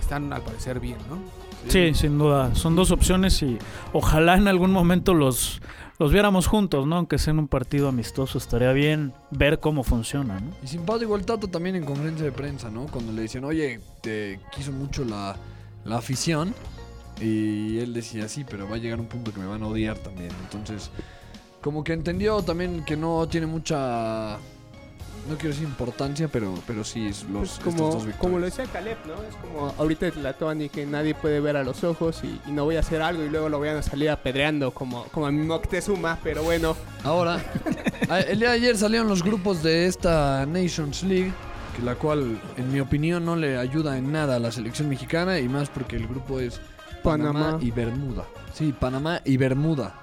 están 0.00 0.32
al 0.32 0.42
parecer 0.42 0.78
bien, 0.78 0.98
¿no? 1.08 1.18
Sí, 1.68 1.94
sin 1.94 2.18
duda. 2.18 2.54
Son 2.54 2.74
dos 2.74 2.90
opciones 2.90 3.40
y 3.42 3.56
ojalá 3.92 4.36
en 4.36 4.48
algún 4.48 4.72
momento 4.72 5.14
los, 5.14 5.62
los 5.98 6.12
viéramos 6.12 6.48
juntos, 6.48 6.86
¿no? 6.86 6.96
Aunque 6.96 7.18
sea 7.18 7.30
en 7.30 7.38
un 7.38 7.48
partido 7.48 7.88
amistoso, 7.88 8.36
estaría 8.36 8.72
bien 8.72 9.14
ver 9.30 9.60
cómo 9.60 9.84
funciona, 9.84 10.40
¿no? 10.40 10.50
Y 10.62 10.66
simpático 10.66 11.14
el 11.14 11.24
Tata 11.24 11.46
también 11.46 11.76
en 11.76 11.84
conferencia 11.84 12.24
de 12.24 12.32
prensa, 12.32 12.68
¿no? 12.68 12.86
Cuando 12.88 13.12
le 13.12 13.22
decían, 13.22 13.44
oye, 13.44 13.80
te 14.00 14.40
quiso 14.54 14.72
mucho 14.72 15.04
la, 15.04 15.36
la 15.84 15.98
afición. 15.98 16.54
Y 17.20 17.78
él 17.78 17.92
decía, 17.94 18.28
sí, 18.28 18.44
pero 18.48 18.68
va 18.68 18.76
a 18.76 18.78
llegar 18.78 18.98
un 18.98 19.06
punto 19.06 19.32
que 19.32 19.40
me 19.40 19.46
van 19.46 19.62
a 19.62 19.66
odiar 19.68 19.98
también. 19.98 20.30
Entonces, 20.42 20.90
como 21.60 21.84
que 21.84 21.92
entendió 21.92 22.42
también 22.42 22.84
que 22.84 22.96
no 22.96 23.28
tiene 23.28 23.46
mucha... 23.46 24.38
No 25.28 25.36
quiero 25.36 25.50
decir 25.50 25.68
importancia, 25.68 26.26
pero, 26.26 26.52
pero 26.66 26.82
sí 26.82 27.06
es 27.06 27.22
los, 27.28 27.50
Pues 27.50 27.60
como, 27.60 27.84
dos 27.84 27.94
victorias. 28.06 28.16
como 28.18 28.38
lo 28.40 28.44
decía 28.46 28.64
Caleb, 28.64 28.98
¿no? 29.06 29.12
Es 29.22 29.36
como 29.36 29.72
ahorita 29.78 30.06
de 30.06 30.12
Tlatoani 30.12 30.68
que 30.68 30.84
nadie 30.84 31.14
puede 31.14 31.38
ver 31.38 31.56
a 31.56 31.62
los 31.62 31.84
ojos 31.84 32.22
y, 32.24 32.40
y 32.48 32.50
no 32.50 32.64
voy 32.64 32.74
a 32.74 32.80
hacer 32.80 33.00
algo 33.00 33.22
y 33.22 33.28
luego 33.28 33.48
lo 33.48 33.60
vayan 33.60 33.76
a 33.76 33.82
salir 33.82 34.10
apedreando 34.10 34.72
como, 34.72 35.04
como 35.12 35.26
a 35.26 35.30
mi 35.30 35.46
Moctezuma, 35.46 36.18
pero 36.24 36.42
bueno. 36.42 36.74
Ahora, 37.04 37.40
el 38.26 38.40
día 38.40 38.48
de 38.48 38.56
ayer 38.56 38.76
salieron 38.76 39.06
los 39.06 39.22
grupos 39.22 39.62
de 39.62 39.86
esta 39.86 40.44
Nations 40.44 41.04
League, 41.04 41.32
que 41.76 41.82
la 41.82 41.94
cual, 41.94 42.38
en 42.56 42.72
mi 42.72 42.80
opinión, 42.80 43.24
no 43.24 43.36
le 43.36 43.56
ayuda 43.58 43.96
en 43.98 44.12
nada 44.12 44.36
a 44.36 44.38
la 44.38 44.52
selección 44.52 44.88
mexicana 44.88 45.38
y 45.38 45.48
más 45.48 45.68
porque 45.70 45.96
el 45.96 46.06
grupo 46.06 46.40
es 46.40 46.60
Panamá, 47.02 47.32
Panamá. 47.32 47.58
y 47.62 47.70
Bermuda. 47.70 48.24
Sí, 48.52 48.74
Panamá 48.78 49.20
y 49.24 49.36
Bermuda. 49.36 50.00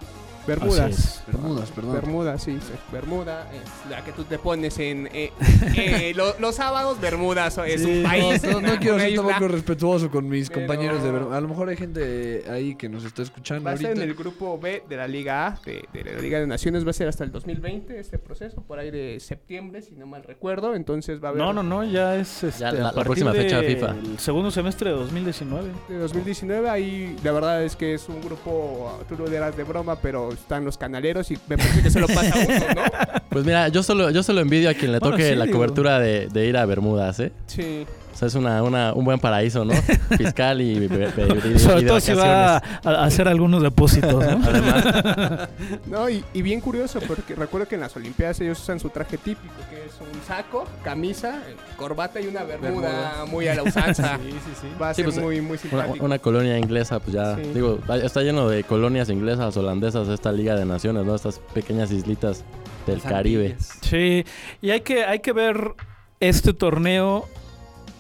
Bermudas. 0.50 1.24
Bermudas, 1.28 1.70
perdón. 1.72 1.94
Bermuda, 1.94 2.38
sí, 2.38 2.58
sí. 2.62 2.74
Bermuda 2.92 3.50
es 3.54 3.90
la 3.92 4.04
que 4.04 4.12
tú 4.12 4.24
te 4.24 4.38
pones 4.40 4.78
en... 4.80 5.08
eh, 5.14 5.32
eh, 5.78 6.14
lo- 6.16 6.38
los 6.40 6.56
sábados, 6.56 7.00
Bermudas 7.00 7.58
es 7.66 7.84
Sí, 7.84 7.98
un 8.00 8.04
país. 8.04 8.44
no, 8.44 8.52
no 8.54 8.58
una- 8.60 8.80
quiero 8.80 8.96
una 8.96 9.04
ser 9.04 9.14
isla. 9.14 9.24
tampoco 9.28 9.48
respetuoso 9.50 10.10
con 10.10 10.28
mis 10.28 10.50
Pero- 10.50 10.62
compañeros 10.62 11.04
de 11.04 11.12
Bermuda. 11.12 11.38
A 11.38 11.42
lo 11.42 11.48
mejor 11.48 11.70
hay 11.70 11.78
gente 11.78 12.44
ahí 12.50 12.76
que 12.76 12.90
nos 12.90 13.04
está 13.06 13.22
escuchando 13.22 13.64
Va 13.66 13.72
a 13.72 13.78
ser 13.78 13.88
ahorita. 13.88 14.04
en 14.04 14.10
el 14.10 14.16
grupo 14.16 14.58
B 14.60 14.84
de 14.90 14.98
la 14.98 15.08
Liga 15.08 15.48
A, 15.48 15.60
de, 15.66 15.86
de 15.94 16.04
la 16.16 16.20
Liga 16.22 16.40
de 16.40 16.48
Naciones, 16.48 16.86
va 16.86 16.90
a 16.90 16.94
ser 16.94 17.08
hasta 17.08 17.24
el 17.24 17.32
2020 17.32 18.00
este 18.00 18.18
proceso, 18.18 18.62
por 18.64 18.80
ahí 18.80 18.92
de 18.92 19.20
septiembre, 19.20 19.82
si 19.82 19.96
no 19.96 20.06
mal 20.08 20.24
recuerdo. 20.24 20.76
Entonces 20.76 21.24
va 21.24 21.28
a 21.28 21.32
haber... 21.32 21.44
No, 21.44 21.54
no, 21.54 21.64
no, 21.64 21.84
ya 21.84 22.16
es 22.16 22.44
este, 22.44 22.60
Ya 22.62 22.72
la- 22.72 22.80
a 22.80 22.82
la 22.84 22.88
partir 22.94 23.04
próxima 23.04 23.32
fecha 23.34 23.62
de 23.62 23.76
FIFA. 23.76 23.96
El 24.04 24.20
segundo 24.20 24.52
semestre 24.52 24.90
de 24.92 24.96
2019. 24.96 25.70
de 25.90 25.98
2019. 25.98 26.70
Ahí 26.70 27.16
la 27.24 27.32
verdad 27.32 27.64
es 27.64 27.76
que 27.76 27.94
es 27.94 28.08
un 28.10 28.22
grupo, 28.22 29.00
tú 29.08 29.16
lo 29.18 29.30
dirás 29.30 29.56
de 29.56 29.64
broma, 29.64 29.96
pero 30.02 30.30
están 30.40 30.66
los 30.66 30.78
canaleros 30.78 31.30
y 31.32 31.38
me 31.48 31.58
parece 31.58 31.82
que 31.84 31.90
se 31.90 32.00
lo 32.00 32.08
pasa 32.08 32.34
a 32.34 32.38
uno, 32.40 32.66
¿no? 32.76 33.20
Pues 33.30 33.46
mira, 33.46 33.68
yo 33.68 33.84
solo, 33.84 34.10
yo 34.10 34.24
solo 34.24 34.42
envidio 34.42 34.70
a 34.72 34.74
quien 34.74 34.92
le 34.92 34.98
Bueno, 35.00 35.16
toque 35.16 35.30
sí, 35.30 35.36
la 35.36 35.46
digo. 35.46 35.58
cobertura 35.58 36.00
de, 36.00 36.28
de 36.30 36.48
ir 36.48 36.58
a 36.58 36.66
Bermudas, 36.66 37.20
¿eh? 37.20 37.32
Sí. 37.46 37.86
Sea, 38.20 38.28
es 38.28 38.36
una, 38.36 38.62
una, 38.64 38.92
un 38.94 39.06
buen 39.06 39.18
paraíso, 39.18 39.64
¿no? 39.64 39.74
Fiscal 40.18 40.60
y, 40.62 40.66
y- 40.74 40.78
y- 40.78 41.54
y- 41.56 41.60
Sobre 41.60 41.80
y 41.80 41.84
de 41.84 41.88
todo 41.88 42.00
si 42.02 42.12
va 42.14 42.58
a, 42.58 43.04
hacer 43.06 43.30
algunos 43.30 43.64
depósitos, 43.64 44.14
¿no? 44.26 44.40
No, 45.88 46.10
y, 46.10 46.24
y 46.34 46.42
bien 46.42 46.60
curioso, 46.60 47.00
porque 47.08 47.34
recuerdo 47.36 47.68
que 47.68 47.76
en 47.76 47.82
las 47.82 47.96
Olimpiadas 47.96 48.42
ellos 48.42 48.60
usan 48.60 48.80
su 48.80 48.90
traje 48.90 49.18
típico, 49.18 49.54
que 49.70 49.86
es 49.86 49.94
un 50.02 50.22
saco, 50.28 50.66
camisa, 50.84 51.42
eh, 51.48 51.56
corbata 51.78 52.20
y 52.20 52.28
una 52.28 52.44
bermuda, 52.44 52.70
Bermuda. 52.70 53.26
muy 53.28 53.48
a 53.48 53.56
la 53.56 53.64
usanza. 53.64 54.18
Sí, 54.22 54.32
sí, 54.32 54.52
sí. 54.62 54.68
Va 54.82 54.90
a 54.90 54.94
Sí, 54.94 55.02
ser 55.02 55.06
pues, 55.06 55.18
muy, 55.24 55.40
muy 55.42 55.52
Una, 55.52 55.58
simpático. 55.84 56.06
una 56.06 56.20
colonia 56.20 56.58
inglesa, 56.58 57.00
pues 57.00 57.14
ya, 57.14 57.36
Sí. 57.38 57.42
digo, 57.54 57.80
está 58.04 58.22
lleno 58.22 58.50
de 58.50 58.64
colonias 58.66 59.10
inglesas, 59.10 59.56
holandesas, 59.56 60.10
esta 60.10 60.32
Liga 60.34 60.56
de 60.56 60.66
Naciones, 60.66 61.06
¿no? 61.06 61.16
Estas 61.16 61.40
pequeñas 61.54 61.92
islitas 61.92 62.44
del 62.86 63.02
Caribe. 63.02 63.56
Sí, 63.82 64.26
y 64.62 64.72
hay 64.72 64.82
que, 64.82 65.06
hay 65.06 65.20
que 65.20 65.32
ver 65.32 65.74
este 66.20 66.54
torneo 66.54 67.26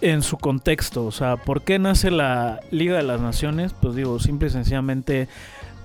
en 0.01 0.21
su 0.21 0.37
contexto. 0.37 1.05
O 1.05 1.11
sea, 1.11 1.37
¿por 1.37 1.61
qué 1.61 1.79
nace 1.79 2.11
la 2.11 2.59
Liga 2.71 2.97
de 2.97 3.03
las 3.03 3.21
Naciones? 3.21 3.73
Pues 3.79 3.95
digo, 3.95 4.19
simple 4.19 4.47
y 4.47 4.51
sencillamente 4.51 5.27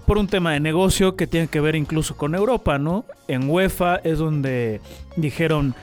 por 0.06 0.18
un 0.18 0.26
tema 0.26 0.52
de 0.52 0.60
negocio 0.60 1.16
que 1.16 1.26
tiene 1.26 1.48
que 1.48 1.60
ver 1.60 1.76
incluso 1.76 2.16
con 2.16 2.34
Europa, 2.34 2.78
¿no? 2.78 3.04
En 3.28 3.48
UEFA 3.48 3.96
es 3.96 4.18
donde 4.18 4.80
dijeron, 5.16 5.74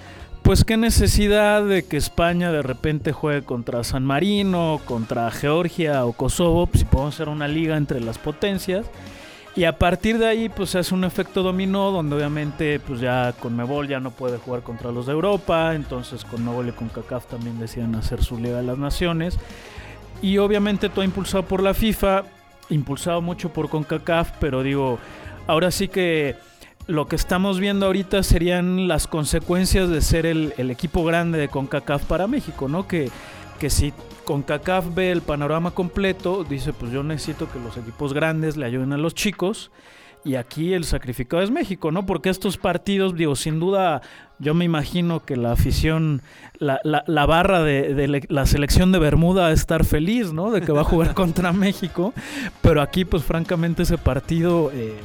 pues 0.44 0.64
qué 0.64 0.78
necesidad 0.78 1.66
de 1.66 1.84
que 1.84 1.98
España 1.98 2.52
de 2.52 2.62
repente 2.62 3.14
juegue 3.14 3.44
contra 3.44 3.84
San 3.84 4.04
Marino, 4.04 4.80
contra 4.86 5.30
Georgia 5.32 6.06
o 6.06 6.14
Kosovo, 6.14 6.68
pues, 6.68 6.82
si 6.82 6.86
podemos 6.86 7.16
hacer 7.16 7.30
una 7.30 7.48
liga 7.48 7.78
entre 7.78 8.00
las 8.00 8.18
potencias. 8.18 8.86
Y 9.56 9.66
a 9.66 9.78
partir 9.78 10.18
de 10.18 10.28
ahí, 10.28 10.48
pues 10.48 10.70
se 10.70 10.80
hace 10.80 10.94
un 10.94 11.04
efecto 11.04 11.44
dominó, 11.44 11.92
donde 11.92 12.16
obviamente, 12.16 12.80
pues 12.80 13.02
ya 13.02 13.34
Conmebol 13.38 13.88
ya 13.88 14.00
no 14.00 14.12
puede 14.12 14.38
jugar 14.38 14.62
contra 14.62 14.92
los 14.92 15.08
de 15.08 15.12
Europa, 15.12 15.76
entonces 15.76 16.24
Conmebol 16.24 16.70
y 16.70 16.72
CONCACAF 16.72 17.26
también 17.26 17.60
deciden 17.60 17.96
hacer 17.96 18.24
su 18.24 18.38
Liga 18.38 18.58
de 18.58 18.64
las 18.64 18.78
Naciones. 18.78 19.38
Y 20.22 20.38
obviamente 20.38 20.88
todo 20.88 21.04
impulsado 21.04 21.44
por 21.44 21.62
la 21.62 21.74
FIFA, 21.74 22.24
impulsado 22.70 23.22
mucho 23.22 23.52
por 23.52 23.68
CONCACAF, 23.68 24.32
pero 24.40 24.64
digo, 24.64 25.00
ahora 25.48 25.70
sí 25.70 25.90
que 25.90 26.38
lo 26.88 27.08
que 27.08 27.18
estamos 27.18 27.60
viendo 27.60 27.88
ahorita 27.88 28.24
serían 28.24 28.88
las 28.88 29.06
consecuencias 29.08 29.90
de 29.90 30.02
ser 30.02 30.26
el, 30.26 30.54
el 30.58 30.72
equipo 30.72 31.04
grande 31.04 31.38
de 31.38 31.50
CONCACAF 31.50 32.06
para 32.06 32.26
México, 32.26 32.70
¿no? 32.70 32.88
Que, 32.88 33.12
que 33.62 33.70
si 33.70 33.94
CONCACAF 34.26 34.96
ve 34.96 35.12
el 35.12 35.22
panorama 35.22 35.70
completo, 35.70 36.44
dice, 36.44 36.74
pues 36.74 36.92
yo 36.92 37.04
necesito 37.04 37.48
que 37.52 37.60
los 37.60 37.78
equipos 37.78 38.12
grandes 38.12 38.58
le 38.58 38.66
ayuden 38.66 38.92
a 38.92 38.98
los 38.98 39.14
chicos. 39.14 39.70
Y 40.24 40.34
aquí 40.34 40.74
el 40.74 40.84
sacrificado 40.84 41.44
es 41.44 41.52
México, 41.52 41.92
¿no? 41.92 42.08
Porque 42.08 42.30
estos 42.30 42.58
partidos, 42.58 43.16
digo, 43.16 43.36
sin 43.36 43.60
duda, 43.60 44.02
yo 44.40 44.56
me 44.56 44.66
imagino 44.66 45.20
que 45.24 45.36
la 45.36 45.52
afición, 45.52 46.24
la, 46.58 46.80
la- 46.84 47.26
barra 47.28 47.62
de, 47.62 48.26
la 48.30 48.46
selección 48.48 48.92
de 48.92 48.98
Bermuda 48.98 49.44
va 49.44 49.48
a 49.50 49.52
estar 49.52 49.86
feliz, 49.86 50.34
¿no? 50.34 50.50
De 50.50 50.62
que 50.62 50.72
va 50.72 50.82
a 50.82 50.86
jugar 50.86 51.14
contra 51.22 51.54
México. 51.54 52.14
Pero 52.62 52.82
aquí, 52.82 53.06
pues 53.06 53.24
francamente, 53.24 53.84
ese 53.84 54.00
partido, 54.00 54.72
eh, 54.74 55.00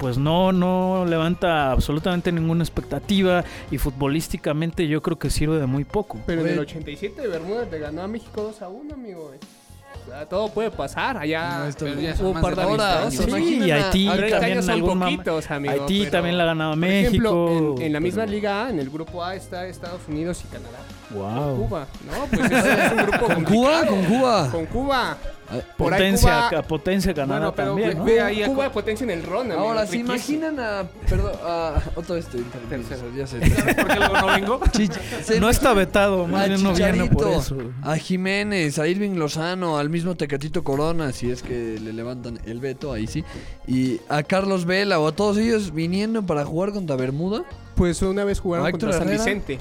pues 0.00 0.16
no, 0.16 0.50
no 0.50 1.04
levanta 1.06 1.70
absolutamente 1.70 2.32
ninguna 2.32 2.64
expectativa. 2.64 3.44
Y 3.70 3.76
futbolísticamente 3.78 4.88
yo 4.88 5.02
creo 5.02 5.18
que 5.18 5.28
sirve 5.30 5.58
de 5.60 5.66
muy 5.66 5.84
poco. 5.84 6.18
Pero 6.26 6.40
en 6.40 6.48
el 6.48 6.58
Oye. 6.58 6.70
87 6.70 7.26
Bermudas 7.28 7.68
le 7.70 7.78
ganó 7.78 8.02
a 8.02 8.08
México 8.08 8.42
2 8.42 8.62
a 8.62 8.68
1, 8.68 8.94
amigo. 8.94 9.30
O 10.06 10.10
sea, 10.10 10.24
todo 10.26 10.48
puede 10.48 10.70
pasar. 10.70 11.18
Allá 11.18 11.58
No, 11.58 11.64
esto- 11.66 11.84
Pero 11.84 12.00
ya 12.00 12.10
hubo 12.12 12.16
son 12.16 12.26
un 12.28 12.32
más 12.34 12.42
par 12.42 12.56
de 12.56 12.60
de 12.62 12.66
30 12.66 12.84
Ahora, 12.92 13.00
años. 13.02 13.14
¿se 13.14 13.30
Sí, 13.30 13.58
y 13.66 13.70
Haití 13.70 14.08
a- 14.08 14.12
30 14.16 14.40
también 14.40 14.70
algún 14.70 15.00
poquitos, 15.00 15.50
amigo. 15.50 15.72
Haití 15.74 15.98
pero- 16.00 16.10
también 16.10 16.38
la 16.38 16.44
ganaba 16.46 16.70
Por 16.72 16.78
México. 16.78 17.10
ejemplo, 17.48 17.74
en, 17.78 17.82
en 17.82 17.92
la 17.92 18.00
misma 18.00 18.22
pero- 18.22 18.32
liga 18.32 18.66
A, 18.66 18.70
en 18.70 18.78
el 18.80 18.88
grupo 18.90 19.22
A, 19.22 19.34
está 19.34 19.66
Estados 19.66 20.00
Unidos 20.08 20.42
y 20.44 20.52
Canadá. 20.52 20.78
Wow. 21.10 21.66
Cuba, 21.66 21.86
¿no? 22.06 22.24
Pues 22.38 22.50
es, 22.50 22.64
es 22.64 22.92
un 22.92 22.98
grupo 23.06 23.26
¿Con 23.26 23.44
Cuba? 23.44 23.86
¿Con 23.86 24.04
Cuba? 24.04 24.48
Con 24.50 24.66
Cuba. 24.66 25.16
Ah, 25.52 25.58
Por 25.76 25.92
ahí 25.92 25.98
Potencia, 26.00 26.46
Cuba- 26.50 26.62
potencia 26.62 27.12
Canadá 27.14 27.38
Bueno, 27.50 27.54
pero 27.56 27.68
también, 27.70 27.98
¿no? 27.98 28.04
ve 28.04 28.20
ahí 28.20 28.42
a 28.42 28.46
Cuba 28.46 28.56
co- 28.56 28.62
de 28.62 28.70
potencia 28.70 29.04
en 29.04 29.10
el 29.10 29.22
ron, 29.24 29.46
amigo, 29.50 29.60
Ahora, 29.60 29.86
¿se 29.86 29.96
imaginan 29.96 30.60
a... 30.60 30.84
Perdón, 31.08 31.32
a... 31.44 31.82
Te 31.94 32.38
interrumpí, 32.38 32.84
Tercero. 32.88 33.10
ya 33.16 33.26
sé. 33.26 33.38
¿Por 33.40 33.86
qué 33.88 33.96
luego 33.96 34.20
no 34.20 34.26
vengo? 34.28 34.60
Chich- 34.72 35.40
No 35.40 35.50
está 35.50 35.74
vetado, 35.74 36.26
más 36.26 36.48
bien 36.48 36.62
no 36.62 36.72
viene 36.72 37.06
por 37.06 37.28
eso. 37.32 37.56
a 37.82 37.96
Jiménez, 37.96 38.78
a 38.78 38.86
Irving 38.86 39.16
Lozano, 39.16 39.78
al 39.78 39.90
mismo 39.90 40.14
Tecatito 40.14 40.62
Corona, 40.62 41.12
si 41.12 41.30
es 41.30 41.42
que 41.42 41.78
le 41.80 41.92
levantan 41.92 42.38
el 42.46 42.60
veto, 42.60 42.92
ahí 42.92 43.06
sí. 43.06 43.24
Y 43.66 44.00
a 44.08 44.22
Carlos 44.22 44.64
Vela 44.66 44.98
o 45.00 45.08
a 45.08 45.12
todos 45.12 45.36
ellos 45.38 45.72
viniendo 45.74 46.24
para 46.24 46.44
jugar 46.44 46.72
contra 46.72 46.94
Bermuda. 46.96 47.42
Pues 47.74 48.02
una 48.02 48.24
vez 48.24 48.40
jugaron 48.40 48.66
¿A 48.66 48.68
Héctor 48.68 48.90
contra 48.90 48.98
San 48.98 49.08
Herrera? 49.08 49.24
Vicente. 49.24 49.58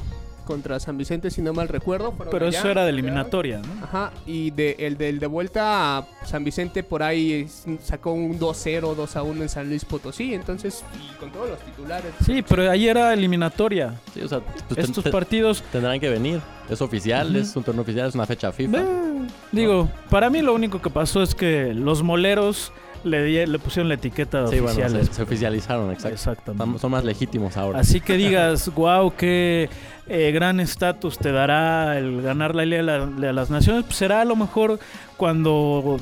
Contra 0.49 0.79
San 0.79 0.97
Vicente, 0.97 1.29
si 1.29 1.43
no 1.43 1.53
mal 1.53 1.67
recuerdo. 1.67 2.11
Pero 2.31 2.47
allá, 2.47 2.57
eso 2.57 2.69
era 2.71 2.83
de 2.83 2.89
eliminatoria, 2.89 3.59
¿no? 3.59 3.83
Ajá, 3.83 4.11
y 4.25 4.49
de, 4.49 4.75
el 4.79 4.97
del 4.97 5.19
de 5.19 5.27
vuelta 5.27 5.99
a 5.99 6.07
San 6.25 6.43
Vicente 6.43 6.81
por 6.81 7.03
ahí 7.03 7.47
sacó 7.83 8.13
un 8.13 8.39
2-0, 8.39 8.95
2-1 8.95 9.41
en 9.43 9.49
San 9.49 9.69
Luis 9.69 9.85
Potosí, 9.85 10.33
entonces, 10.33 10.83
y 10.95 11.15
con 11.19 11.29
todos 11.31 11.51
los 11.51 11.59
titulares. 11.59 12.11
Sí, 12.25 12.41
pero 12.41 12.71
ahí 12.71 12.87
era 12.87 13.13
eliminatoria. 13.13 13.93
Sí, 14.11 14.21
o 14.21 14.27
sea, 14.27 14.39
pues, 14.39 14.79
Estos 14.89 15.03
ten- 15.03 15.13
partidos, 15.13 15.61
tendrán 15.71 15.99
que 15.99 16.09
venir. 16.09 16.41
Es 16.67 16.81
oficial, 16.81 17.35
es 17.35 17.55
un 17.55 17.61
torneo 17.63 17.83
oficial, 17.83 18.09
es 18.09 18.15
una 18.15 18.25
fecha 18.25 18.51
FIFA. 18.51 18.77
eh, 18.79 19.27
digo, 19.51 19.87
para 20.09 20.31
mí 20.31 20.41
lo 20.41 20.55
único 20.55 20.81
que 20.81 20.89
pasó 20.89 21.21
es 21.21 21.35
que 21.35 21.75
los 21.75 22.01
moleros 22.01 22.71
le, 23.03 23.23
di- 23.23 23.45
le 23.45 23.59
pusieron 23.59 23.87
la 23.89 23.95
etiqueta 23.95 24.43
de 24.43 24.47
Sí, 24.49 24.59
bueno, 24.59 24.89
se, 24.89 25.05
se 25.13 25.21
oficializaron, 25.23 25.91
exacto. 25.91 26.13
Exactamente. 26.15 26.63
Son- 26.65 26.79
Son 26.79 26.91
más 26.91 27.03
legítimos 27.03 27.57
ahora. 27.57 27.79
Así 27.79 28.01
que 28.01 28.13
digas, 28.17 28.73
wow, 28.73 29.13
qué 29.15 29.69
eh, 30.07 30.31
gran 30.31 30.59
estatus 30.59 31.17
te 31.17 31.31
dará 31.31 31.97
el 31.97 32.21
ganar 32.21 32.55
la 32.55 32.65
Liga 32.65 32.77
de, 32.77 32.83
la- 32.83 33.05
de 33.05 33.33
las 33.33 33.49
Naciones, 33.49 33.83
pues 33.85 33.95
será 33.97 34.21
a 34.21 34.25
lo 34.25 34.35
mejor 34.35 34.79
cuando 35.17 35.99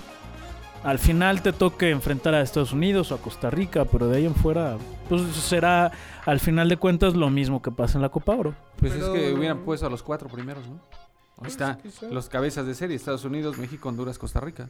al 0.84 1.00
final 1.00 1.42
te 1.42 1.52
toque 1.52 1.90
enfrentar 1.90 2.34
a 2.36 2.42
Estados 2.42 2.72
Unidos 2.72 3.12
o 3.12 3.16
a 3.16 3.18
Costa 3.18 3.50
Rica, 3.50 3.86
pero 3.86 4.08
de 4.08 4.18
ahí 4.18 4.26
en 4.26 4.36
fuera, 4.36 4.78
pues 5.10 5.22
será 5.36 5.92
al 6.26 6.40
final 6.40 6.70
de 6.70 6.78
cuentas 6.78 7.16
lo 7.16 7.30
mismo 7.30 7.62
que 7.62 7.72
pasa 7.72 7.98
en 7.98 8.02
la 8.04 8.10
Copa 8.10 8.36
Oro. 8.36 8.54
Pues 8.80 8.94
Pero- 8.94 9.14
es 9.14 9.20
que 9.20 9.34
hubieran 9.34 9.60
puesto 9.60 9.86
a 9.88 9.90
los 9.90 10.04
cuatro 10.04 10.30
primeros, 10.30 10.66
¿no? 10.68 10.80
Ahí 11.42 11.50
está. 11.50 11.78
Los 12.12 12.30
cabezas 12.30 12.66
de 12.66 12.74
serie, 12.74 12.96
Estados 12.96 13.24
Unidos, 13.26 13.58
México, 13.58 13.90
Honduras, 13.90 14.18
Costa 14.18 14.40
Rica. 14.40 14.70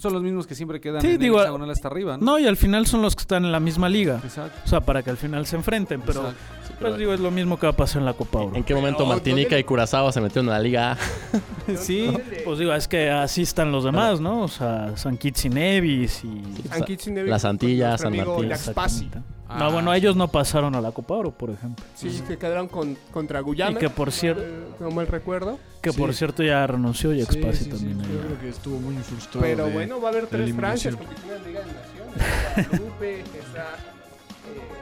Son 0.00 0.12
los 0.14 0.22
mismos 0.22 0.46
que 0.46 0.54
siempre 0.54 0.80
quedan 0.80 1.02
Sí, 1.02 1.08
en 1.12 1.18
digo, 1.18 1.36
el 1.36 1.42
hexagonal 1.42 1.70
hasta 1.70 1.88
arriba, 1.88 2.16
¿no? 2.16 2.24
No, 2.24 2.38
y 2.38 2.46
al 2.46 2.56
final 2.56 2.86
son 2.86 3.02
los 3.02 3.14
que 3.14 3.20
están 3.20 3.44
en 3.44 3.52
la 3.52 3.60
misma 3.60 3.88
liga. 3.88 4.18
Exacto. 4.24 4.58
O 4.64 4.68
sea, 4.68 4.80
para 4.80 5.02
que 5.02 5.10
al 5.10 5.16
final 5.18 5.44
se 5.46 5.56
enfrenten, 5.56 6.00
pero 6.00 6.20
exacto. 6.20 6.40
Sí, 6.66 6.72
pero 6.78 6.90
pues 6.90 6.98
digo, 6.98 7.12
es 7.12 7.20
lo 7.20 7.30
mismo 7.30 7.58
que 7.58 7.66
va 7.66 7.72
a 7.72 7.76
pasar 7.76 8.00
en 8.00 8.06
la 8.06 8.14
Copa 8.14 8.38
Oro. 8.38 8.56
¿En 8.56 8.64
qué 8.64 8.74
momento 8.74 8.98
Pero, 9.00 9.10
Martinica 9.10 9.50
¿dónde- 9.50 9.60
y 9.60 9.64
Curazao 9.64 10.10
se 10.10 10.20
metieron 10.22 10.46
en 10.46 10.52
la 10.52 10.60
Liga 10.60 10.92
A? 10.92 10.96
Sí. 11.76 12.10
Pues 12.44 12.58
digo, 12.58 12.72
es 12.72 12.88
que 12.88 13.10
así 13.10 13.42
están 13.42 13.70
los 13.72 13.84
demás, 13.84 14.20
¿no? 14.20 14.42
O 14.42 14.48
sea, 14.48 14.96
San 14.96 15.16
Kitts 15.18 15.44
y 15.44 15.48
Nevis 15.50 16.24
y... 16.24 16.42
San 16.68 16.82
Kitts 16.82 17.06
y 17.06 17.10
Nevis 17.12 17.30
Las 17.30 17.44
Antillas, 17.44 18.00
San 18.00 18.08
amigo 18.08 18.42
Martín. 18.42 19.10
Ah, 19.52 19.58
no, 19.58 19.72
bueno, 19.72 19.92
ellos 19.92 20.14
no 20.16 20.28
pasaron 20.28 20.74
a 20.76 20.80
la 20.80 20.92
Copa 20.92 21.14
Oro, 21.14 21.32
por 21.32 21.50
ejemplo. 21.50 21.84
Sí, 21.94 22.22
que 22.26 22.38
quedaron 22.38 22.68
con, 22.68 22.96
contra 23.12 23.40
Guyana. 23.40 23.72
Y 23.72 23.74
que 23.76 23.90
por 23.90 24.12
cierto, 24.12 24.42
eh, 24.42 24.64
No 24.78 24.90
mal 24.90 25.06
recuerdo. 25.08 25.58
que 25.82 25.92
por 25.92 26.12
Sí. 26.12 26.18
cierto 26.18 26.42
ya 26.42 26.66
renunció 26.66 27.12
y 27.12 27.16
Sí, 27.16 27.22
Expasi 27.22 27.64
sí, 27.64 27.64
sí, 27.64 27.70
también. 27.70 27.98
yo 27.98 28.20
creo 28.20 28.40
que 28.40 28.48
estuvo 28.48 28.78
muy 28.78 28.94
frustrado. 29.02 29.40
Pero 29.40 29.66
de- 29.66 29.72
bueno, 29.72 30.00
va 30.00 30.08
a 30.08 30.12
haber 30.12 30.26
tres. 30.26 30.54
Francias 30.54 30.94
compitiendo 30.94 31.34
en 31.36 31.44
Liga 31.44 31.60
de 31.60 31.66
Naciones. 31.66 32.68
Guadalupe, 32.70 33.20
está 33.20 33.76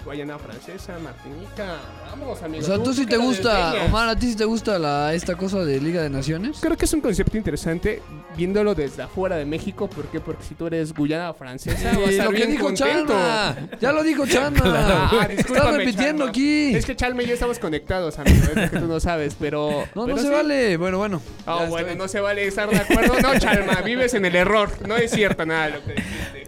Guayana 0.09 0.38
Francesa, 0.38 0.99
Martinica. 1.00 1.77
Vamos, 2.11 2.41
O 2.41 2.45
amigos. 2.47 2.65
sea, 2.65 2.83
tú 2.83 2.95
sí 2.95 3.05
te 3.05 3.19
gusta. 3.19 3.75
Omar, 3.85 4.09
¿a 4.09 4.17
ti 4.19 4.29
sí 4.31 4.37
te 4.37 4.47
gusta 4.47 4.79
la, 4.79 5.12
esta 5.12 5.35
cosa 5.37 5.62
de 5.67 5.79
Liga 5.83 6.00
de 6.00 6.09
Naciones? 6.09 6.57
Creo 6.62 6.79
que 6.79 6.87
es 6.87 6.93
un 6.95 7.03
concepto 7.03 7.37
interesante 7.37 8.00
viéndolo 8.35 8.75
desde 8.75 9.03
afuera 9.03 9.37
de 9.37 9.45
México. 9.45 9.87
¿Por 9.87 10.07
qué? 10.07 10.19
Porque 10.19 10.43
si 10.45 10.55
tú 10.55 10.67
eres 10.67 10.95
Guyana 10.95 11.35
Francesa, 11.35 11.91
vas 11.91 12.09
a 12.09 12.11
estar 12.11 12.25
lo 12.25 12.31
que 12.31 12.37
bien 12.38 12.53
dijo 12.53 12.65
contento. 12.65 13.12
Chanma. 13.12 13.57
Ya 13.79 13.93
lo 13.93 14.03
dijo 14.03 14.27
Chanma. 14.27 14.59
Ah, 15.19 15.29
Estás 15.31 15.75
repitiendo 15.75 16.25
Chalma. 16.25 16.31
aquí. 16.31 16.75
Es 16.75 16.87
que 16.87 16.97
Chalma 16.97 17.23
y 17.23 17.27
yo 17.27 17.35
estamos 17.35 17.59
conectados, 17.59 18.19
amigo. 18.19 18.45
Es 18.57 18.71
que 18.71 18.79
tú 18.79 18.87
no 18.87 19.00
sabes, 19.00 19.37
pero. 19.38 19.85
No, 19.95 20.05
pero 20.07 20.17
no 20.17 20.23
se 20.23 20.29
sí. 20.29 20.33
vale. 20.33 20.77
Bueno, 20.79 20.97
bueno. 20.97 21.21
Ya 21.47 21.65
bueno, 21.67 21.95
no 21.97 22.09
se 22.09 22.21
vale 22.21 22.47
estar 22.47 22.71
de 22.71 22.77
acuerdo. 22.79 23.21
No, 23.21 23.38
Chalma, 23.38 23.83
vives 23.83 24.15
en 24.15 24.25
el 24.25 24.35
error. 24.37 24.71
No 24.87 24.97
es 24.97 25.11
cierto 25.11 25.45
nada 25.45 25.69
lo 25.69 25.85
que. 25.85 25.97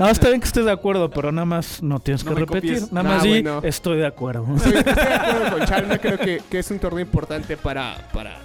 No, 0.01 0.09
está 0.09 0.29
bien 0.29 0.41
que 0.41 0.47
estés 0.47 0.65
de 0.65 0.73
acuerdo, 0.73 1.11
pero 1.11 1.31
nada 1.31 1.45
más 1.45 1.83
no 1.83 2.01
tienes 2.01 2.25
No 2.25 2.35
que 2.35 2.41
repetir. 2.41 2.75
copies. 2.75 2.93
Nada 2.93 3.09
más 3.09 3.23
di, 3.23 3.29
bueno. 3.43 3.61
estoy 3.63 3.99
de 3.99 4.07
acuerdo. 4.07 4.47
Estoy, 4.57 4.73
estoy 4.79 4.95
de 4.95 5.01
acuerdo 5.15 5.59
con 5.59 5.67
Chalma. 5.67 5.99
Creo 5.99 6.19
que, 6.19 6.43
que 6.51 6.59
es 6.59 6.71
un 6.71 6.79
torneo 6.79 7.01
importante 7.01 7.57
para, 7.57 8.09
para 8.13 8.39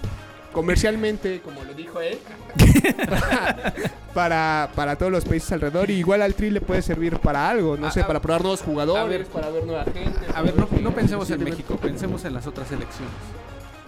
comercialmente, 0.52 1.40
como 1.40 1.64
lo 1.64 1.74
dijo 1.74 2.00
él, 2.00 2.18
para, 4.14 4.70
para 4.74 4.96
todos 4.96 5.12
los 5.12 5.24
países 5.24 5.50
alrededor. 5.52 5.90
Y 5.90 5.94
igual 5.94 6.22
al 6.22 6.34
Tri 6.34 6.50
le 6.50 6.60
puede 6.60 6.82
servir 6.82 7.18
para 7.18 7.48
algo, 7.48 7.76
no 7.76 7.86
A- 7.86 7.90
sé, 7.90 8.00
a- 8.02 8.06
para 8.06 8.20
probar 8.20 8.42
nuevos 8.42 8.62
jugadores, 8.62 9.02
a 9.02 9.06
ver, 9.06 9.26
para 9.26 9.50
ver 9.50 9.64
nueva 9.64 9.84
gente. 9.84 10.20
A 10.34 10.42
ver, 10.42 10.54
no, 10.56 10.68
no 10.80 10.90
pensemos 10.92 11.30
en 11.30 11.42
México, 11.44 11.76
pensemos 11.76 12.24
en 12.24 12.34
las 12.34 12.46
otras 12.46 12.70
elecciones. 12.70 13.12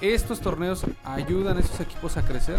Estos 0.00 0.40
torneos 0.40 0.84
ayudan 1.04 1.56
a 1.56 1.60
esos 1.60 1.80
equipos 1.80 2.16
a 2.16 2.22
crecer 2.22 2.56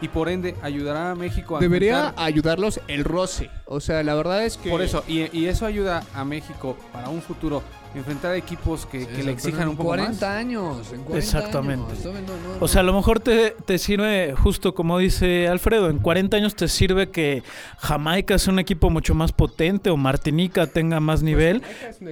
y 0.00 0.08
por 0.08 0.28
ende 0.28 0.54
ayudará 0.62 1.10
a 1.10 1.14
México 1.14 1.56
a 1.56 1.60
Debería 1.60 1.98
enfrentar- 2.08 2.24
ayudarlos 2.24 2.80
el 2.88 3.04
roce. 3.04 3.50
O 3.66 3.80
sea, 3.80 4.02
la 4.02 4.14
verdad 4.14 4.44
es 4.44 4.56
que. 4.56 4.70
Por 4.70 4.80
eso, 4.82 5.04
y, 5.08 5.36
y 5.36 5.46
eso 5.46 5.66
ayuda 5.66 6.04
a 6.14 6.24
México 6.24 6.76
para 6.92 7.08
un 7.08 7.20
futuro 7.22 7.62
enfrentar 7.94 8.34
equipos 8.36 8.84
que, 8.86 9.00
Sí, 9.00 9.06
que 9.06 9.12
pero 9.14 9.24
le 9.26 9.32
exijan 9.32 9.68
un 9.68 9.76
poco 9.76 9.88
40 9.88 10.10
más. 10.12 10.22
años. 10.22 10.92
En 10.92 11.02
40 11.02 11.18
Exactamente. 11.18 11.92
años. 11.92 12.04
No, 12.04 12.12
no, 12.12 12.20
O 12.60 12.68
sea, 12.68 12.82
a 12.82 12.84
lo 12.84 12.92
mejor 12.92 13.18
te, 13.20 13.56
te 13.64 13.78
sirve, 13.78 14.34
justo 14.34 14.74
como 14.74 14.98
dice 14.98 15.48
Alfredo, 15.48 15.88
en 15.90 15.98
40 15.98 16.36
años 16.36 16.54
te 16.54 16.68
sirve 16.68 17.10
que 17.10 17.42
Jamaica 17.78 18.38
sea 18.38 18.52
un 18.52 18.58
equipo 18.58 18.90
mucho 18.90 19.14
más 19.14 19.32
potente 19.32 19.90
o 19.90 19.96
Martinica 19.96 20.66
tenga 20.66 21.00
más 21.00 21.22
nivel, 21.22 21.62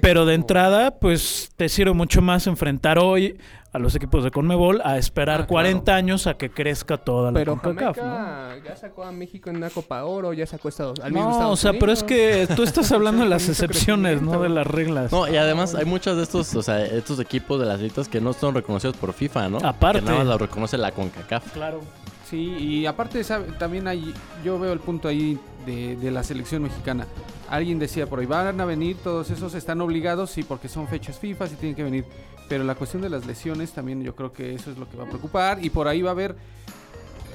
pero 0.02 0.24
de 0.26 0.34
entrada, 0.34 0.92
pues 0.98 1.50
te 1.56 1.68
sirve 1.68 1.92
mucho 1.92 2.22
más 2.22 2.46
enfrentar 2.46 2.98
hoy 2.98 3.38
a 3.76 3.78
los 3.78 3.94
equipos 3.94 4.24
de 4.24 4.30
Conmebol 4.30 4.80
a 4.84 4.98
esperar 4.98 5.34
Ah, 5.42 5.46
claro. 5.46 5.48
40 5.48 5.94
años 5.94 6.26
a 6.26 6.34
que 6.34 6.50
crezca 6.50 6.96
toda 6.98 7.30
la 7.30 7.38
Pero 7.38 7.60
CONCACAF, 7.60 7.96
¿no? 7.98 8.64
Ya 8.64 8.76
sacó 8.76 9.04
a 9.04 9.12
México 9.12 9.50
en 9.50 9.56
una 9.56 9.70
Copa 9.70 10.04
Oro, 10.04 10.32
ya 10.32 10.46
sacó 10.46 10.68
a 10.68 10.70
Estados 10.70 11.00
al 11.00 11.12
mismo 11.12 11.28
No, 11.28 11.32
Estados 11.34 11.52
o 11.52 11.56
sea, 11.56 11.72
pero 11.78 11.92
es 11.92 12.02
que 12.02 12.48
tú 12.56 12.62
estás 12.62 12.90
hablando 12.92 13.22
de 13.22 13.28
las 13.28 13.48
excepciones, 13.48 14.22
no 14.22 14.40
de 14.40 14.48
las 14.48 14.66
reglas. 14.66 15.12
No, 15.12 15.28
y 15.28 15.36
además 15.36 15.74
hay 15.74 15.84
muchos 15.84 16.16
de 16.16 16.22
estos, 16.22 16.54
o 16.54 16.62
sea, 16.62 16.84
estos 16.84 17.20
equipos 17.20 17.60
de 17.60 17.66
las 17.66 17.80
litas 17.80 18.08
que 18.08 18.20
no 18.20 18.32
son 18.32 18.54
reconocidos 18.54 18.96
por 18.96 19.12
FIFA, 19.12 19.48
¿no? 19.48 19.58
Aparte. 19.58 20.00
Que 20.00 20.06
nada 20.06 20.18
más 20.18 20.26
lo 20.26 20.38
reconoce 20.38 20.76
la 20.78 20.90
CONCACAF. 20.92 21.52
Claro. 21.52 21.80
Sí, 22.28 22.56
y 22.58 22.86
aparte 22.86 23.22
sabe, 23.22 23.52
también 23.58 23.86
hay, 23.86 24.12
yo 24.44 24.58
veo 24.58 24.72
el 24.72 24.80
punto 24.80 25.06
ahí 25.06 25.38
de, 25.66 26.10
la 26.10 26.22
selección 26.22 26.62
mexicana. 26.62 27.06
Alguien 27.48 27.78
decía 27.78 28.06
por 28.06 28.20
ahí, 28.20 28.26
van 28.26 28.60
a 28.60 28.64
venir 28.64 28.96
todos 29.02 29.30
esos, 29.30 29.54
están 29.54 29.80
obligados, 29.80 30.30
sí, 30.30 30.42
porque 30.42 30.68
son 30.68 30.88
fechas 30.88 31.18
FIFA, 31.18 31.48
sí 31.48 31.56
tienen 31.56 31.76
que 31.76 31.82
venir. 31.82 32.04
Pero 32.48 32.64
la 32.64 32.76
cuestión 32.76 33.02
de 33.02 33.10
las 33.10 33.26
lesiones 33.26 33.72
también 33.72 34.02
yo 34.02 34.14
creo 34.14 34.32
que 34.32 34.54
eso 34.54 34.70
es 34.70 34.78
lo 34.78 34.88
que 34.88 34.96
va 34.96 35.04
a 35.04 35.08
preocupar 35.08 35.64
y 35.64 35.70
por 35.70 35.88
ahí 35.88 36.00
va 36.00 36.10
a 36.10 36.12
haber, 36.12 36.36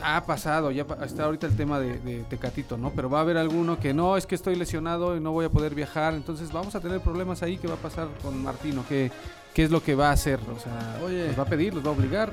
ha 0.02 0.26
pasado, 0.26 0.72
ya 0.72 0.86
está 1.04 1.26
ahorita 1.26 1.48
el 1.48 1.56
tema 1.58 1.80
de, 1.80 2.00
de 2.00 2.24
Tecatito, 2.24 2.78
¿no? 2.78 2.92
Pero 2.96 3.10
va 3.10 3.20
a 3.20 3.22
haber 3.22 3.38
alguno 3.38 3.78
que 3.78 3.94
no, 3.94 4.16
es 4.16 4.26
que 4.26 4.36
estoy 4.36 4.56
lesionado 4.56 5.18
y 5.18 5.20
no 5.20 5.34
voy 5.34 5.46
a 5.46 5.50
poder 5.50 5.76
viajar, 5.76 6.14
entonces 6.14 6.52
vamos 6.54 6.76
a 6.76 6.80
tener 6.80 7.02
problemas 7.02 7.44
ahí. 7.44 7.58
¿Qué 7.58 7.68
va 7.68 7.74
a 7.74 7.78
pasar 7.78 8.08
con 8.24 8.42
Martino? 8.42 8.86
¿Qué, 8.88 9.12
qué 9.53 9.63
es 9.63 9.72
lo 9.72 9.84
que 9.84 9.96
va 9.96 10.10
a 10.10 10.13
hacer? 10.13 10.39
O 10.55 10.60
sea, 10.60 10.98
Oye. 11.05 11.27
¿los 11.27 11.38
va 11.39 11.43
a 11.43 11.48
pedir? 11.48 11.74
¿Los 11.74 11.84
va 11.86 11.89
a 11.89 11.93
obligar? 11.93 12.31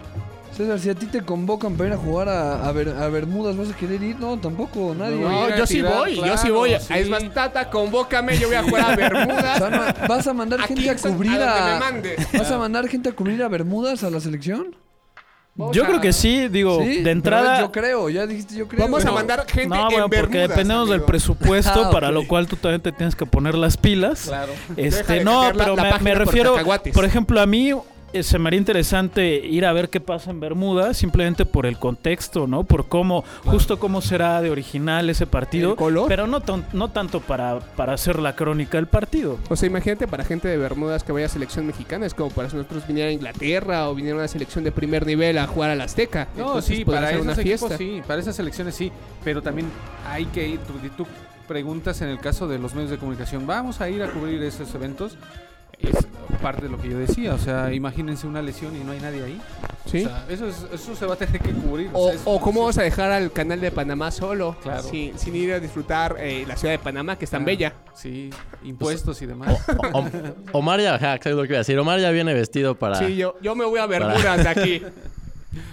César, 0.56 0.78
si 0.80 0.88
a 0.90 0.94
ti 0.94 1.06
te 1.06 1.22
convocan 1.22 1.76
para 1.76 1.88
ir 1.90 1.94
a 1.94 1.98
jugar 1.98 2.28
a, 2.28 2.66
a, 2.66 2.72
Ber- 2.72 2.88
a 2.96 3.08
Bermudas, 3.08 3.56
¿vas 3.56 3.70
a 3.70 3.76
querer 3.76 4.02
ir? 4.02 4.18
No, 4.18 4.38
tampoco, 4.38 4.94
nadie. 4.98 5.20
No, 5.20 5.54
yo 5.56 5.66
sí 5.66 5.74
tirar, 5.74 5.92
voy, 5.98 6.16
yo 6.16 6.36
sí 6.38 6.50
voy. 6.50 6.70
sí. 6.80 6.94
Es 6.94 7.08
más, 7.08 7.22
Tata, 7.32 7.70
convócame, 7.70 8.36
yo 8.38 8.48
voy 8.48 8.56
a 8.56 8.62
jugar 8.64 8.90
a 8.92 8.96
Bermudas. 8.96 10.08
¿Vas 10.08 10.26
a 10.26 10.32
mandar 10.34 10.60
gente 10.62 10.88
a 10.88 10.94
a 10.94 10.96
cubrir 10.96 11.40
a... 11.40 11.92
me. 11.92 12.16
¿Vas 12.38 12.50
a 12.50 12.58
mandar 12.58 12.88
gente 12.88 13.10
a 13.10 13.12
cubrir 13.12 13.42
a 13.42 13.48
Bermudas 13.48 14.02
a 14.02 14.10
la 14.10 14.20
selección? 14.20 14.74
Vamos 15.58 15.76
Yo 15.76 15.82
a- 15.82 15.86
creo 15.88 16.00
que 16.00 16.12
sí, 16.12 16.46
digo, 16.48 16.80
Sí, 16.80 16.88
de 16.88 16.96
pero 17.02 17.10
entrada... 17.10 17.60
Yo 17.60 17.72
creo, 17.72 18.08
ya 18.08 18.26
dijiste 18.26 18.54
yo 18.54 18.68
creo. 18.68 18.80
Vamos 18.84 19.04
a 19.04 19.10
mandar 19.10 19.44
gente 19.46 19.68
No, 19.68 19.88
en 19.88 19.88
bueno, 19.88 20.08
porque 20.08 20.38
dependemos 20.38 20.88
del 20.88 21.02
presupuesto, 21.02 21.84
Ah, 21.86 21.90
para 21.90 22.10
lo 22.12 22.26
cual 22.28 22.46
tú 22.46 22.54
también 22.56 22.80
te 22.80 22.92
tienes 22.92 23.16
que 23.16 23.26
poner 23.26 23.56
las 23.56 23.76
pilas. 23.76 24.22
Claro. 24.28 24.52
Este, 24.76 25.24
no, 25.24 25.50
pero 25.56 25.74
la 25.74 25.98
me, 25.98 26.12
por 26.14 26.18
refiero, 26.26 26.52
cacahuates. 26.54 26.94
por 26.94 27.04
ejemplo, 27.04 27.40
a 27.40 27.46
mí 27.46 27.72
se 28.22 28.38
me 28.38 28.48
haría 28.48 28.58
interesante 28.58 29.36
ir 29.36 29.66
a 29.66 29.72
ver 29.72 29.90
qué 29.90 30.00
pasa 30.00 30.30
en 30.30 30.40
Bermuda, 30.40 30.94
simplemente 30.94 31.44
por 31.44 31.66
el 31.66 31.78
contexto, 31.78 32.46
¿no? 32.46 32.64
Por 32.64 32.88
cómo, 32.88 33.22
justo 33.44 33.78
cómo 33.78 34.00
será 34.00 34.40
de 34.40 34.50
original 34.50 35.10
ese 35.10 35.26
partido, 35.26 35.70
¿El 35.72 35.76
color? 35.76 36.08
pero 36.08 36.26
no, 36.26 36.40
tan- 36.40 36.64
no 36.72 36.88
tanto 36.90 37.20
para, 37.20 37.58
para 37.60 37.92
hacer 37.92 38.18
la 38.18 38.34
crónica 38.34 38.78
del 38.78 38.86
partido. 38.86 39.38
O 39.50 39.56
sea, 39.56 39.66
imagínate 39.68 40.06
para 40.08 40.24
gente 40.24 40.48
de 40.48 40.56
Bermudas 40.56 41.04
que 41.04 41.12
vaya 41.12 41.26
a 41.26 41.28
selección 41.28 41.66
mexicana, 41.66 42.06
es 42.06 42.14
como 42.14 42.30
para 42.30 42.48
si 42.48 42.56
nosotros 42.56 42.86
viniera 42.86 43.10
a 43.10 43.12
Inglaterra 43.12 43.88
o 43.88 43.94
viniera 43.94 44.16
a 44.16 44.20
una 44.20 44.28
selección 44.28 44.64
de 44.64 44.72
primer 44.72 45.04
nivel 45.06 45.36
a 45.38 45.46
jugar 45.46 45.70
al 45.70 45.80
Azteca. 45.80 46.28
No, 46.36 46.46
Entonces 46.46 46.76
sí, 46.78 46.84
para 46.84 47.10
esos 47.10 47.22
una 47.22 47.32
equipos 47.34 47.58
fiesta. 47.58 47.76
sí, 47.78 48.02
para 48.06 48.20
esas 48.20 48.36
selecciones 48.36 48.74
sí, 48.74 48.90
pero 49.22 49.42
también 49.42 49.68
hay 50.08 50.24
que 50.26 50.48
ir, 50.48 50.60
tú, 50.60 50.72
tú 50.96 51.06
preguntas 51.46 52.00
en 52.02 52.08
el 52.08 52.18
caso 52.20 52.46
de 52.48 52.58
los 52.58 52.74
medios 52.74 52.90
de 52.90 52.98
comunicación, 52.98 53.46
vamos 53.46 53.80
a 53.80 53.88
ir 53.88 54.02
a 54.02 54.08
cubrir 54.10 54.42
esos 54.42 54.74
eventos, 54.74 55.16
es 55.86 55.96
parte 56.42 56.62
de 56.62 56.68
lo 56.68 56.78
que 56.80 56.88
yo 56.90 56.98
decía, 56.98 57.34
o 57.34 57.38
sea, 57.38 57.72
imagínense 57.72 58.26
una 58.26 58.42
lesión 58.42 58.74
y 58.76 58.84
no 58.84 58.92
hay 58.92 59.00
nadie 59.00 59.22
ahí. 59.24 59.40
¿Sí? 59.86 60.04
O 60.04 60.08
sea, 60.08 60.26
eso, 60.28 60.46
es- 60.46 60.66
eso 60.72 60.94
se 60.94 61.06
va 61.06 61.14
a 61.14 61.16
tener 61.16 61.40
que 61.40 61.50
cubrir. 61.52 61.88
O, 61.94 62.10
sea, 62.10 62.20
o 62.26 62.40
cómo 62.40 62.60
vamos 62.60 62.76
a 62.78 62.82
dejar 62.82 63.10
al 63.10 63.32
canal 63.32 63.60
de 63.60 63.70
Panamá 63.70 64.10
solo, 64.10 64.54
Claro. 64.62 64.82
sin, 64.82 65.18
sin 65.18 65.34
ir 65.34 65.52
a 65.52 65.60
disfrutar 65.60 66.16
eh, 66.18 66.44
la 66.46 66.56
ciudad 66.56 66.74
de 66.74 66.78
Panamá, 66.78 67.16
que 67.16 67.24
es 67.24 67.30
tan 67.30 67.42
Ah, 67.42 67.46
bella. 67.46 67.72
Sí, 67.94 68.30
impuestos 68.64 69.20
y 69.22 69.26
demás. 69.26 69.56
O- 69.92 69.98
o- 69.98 70.58
Omar 70.58 70.80
ya, 70.80 70.94
exacto 70.94 71.30
lo 71.30 71.42
que 71.42 71.48
iba 71.48 71.56
a 71.56 71.58
decir. 71.60 71.78
Omar 71.78 71.98
ya 72.00 72.10
viene 72.10 72.34
vestido 72.34 72.74
para. 72.74 72.96
Sí, 72.96 73.16
yo, 73.16 73.36
yo 73.40 73.54
me 73.54 73.64
voy 73.64 73.80
a 73.80 73.86
Bermudas 73.86 74.42
de 74.42 74.48
aquí. 74.48 74.82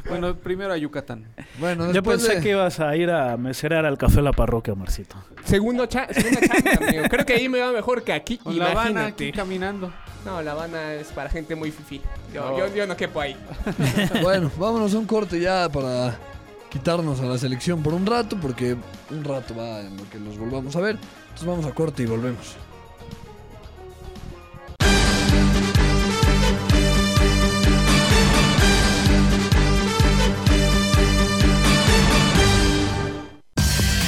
Bueno, 0.09 0.35
primero 0.35 0.73
a 0.73 0.77
Yucatán. 0.77 1.25
Bueno, 1.59 1.91
Yo 1.91 2.03
pensé 2.03 2.35
de- 2.35 2.41
que 2.41 2.49
ibas 2.49 2.79
a 2.79 2.95
ir 2.95 3.09
a 3.11 3.37
meserear 3.37 3.85
al 3.85 3.97
café 3.97 4.21
La 4.21 4.31
Parroquia, 4.31 4.75
Marcito. 4.75 5.15
Segundo 5.43 5.85
cha 5.85 6.07
segunda 6.13 6.41
chamba, 6.41 6.87
amigo. 6.87 7.03
Creo 7.09 7.25
que 7.25 7.33
ahí 7.33 7.49
me 7.49 7.59
va 7.59 7.71
mejor 7.71 8.03
que 8.03 8.13
aquí. 8.13 8.37
Con 8.37 8.57
La 8.57 8.71
Habana 8.71 9.05
aquí 9.07 9.31
caminando. 9.31 9.91
No, 10.25 10.41
La 10.41 10.53
Habana 10.53 10.93
es 10.95 11.07
para 11.09 11.29
gente 11.29 11.55
muy 11.55 11.71
fifi. 11.71 12.01
Yo 12.33 12.51
No. 12.51 12.57
yo, 12.57 12.75
yo 12.75 12.87
no 12.87 12.95
quepo 12.97 13.21
ahí. 13.21 13.35
Bueno, 14.21 14.51
vámonos 14.57 14.93
a 14.93 14.97
un 14.97 15.05
corte 15.05 15.39
ya 15.39 15.69
para 15.69 16.17
quitarnos 16.69 17.19
a 17.21 17.25
la 17.25 17.37
selección 17.37 17.81
por 17.83 17.93
un 17.93 18.05
rato, 18.05 18.37
porque 18.41 18.75
un 19.11 19.23
rato 19.23 19.55
va 19.55 19.81
en 19.81 19.95
lo 19.97 20.09
que 20.09 20.19
los 20.19 20.37
volvamos 20.37 20.75
a 20.75 20.81
ver. 20.81 20.97
Entonces 21.23 21.45
vamos 21.47 21.65
a 21.65 21.71
corte 21.73 22.03
y 22.03 22.05
volvemos. 22.05 22.55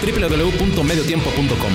www.mediotiempo.com 0.00 1.72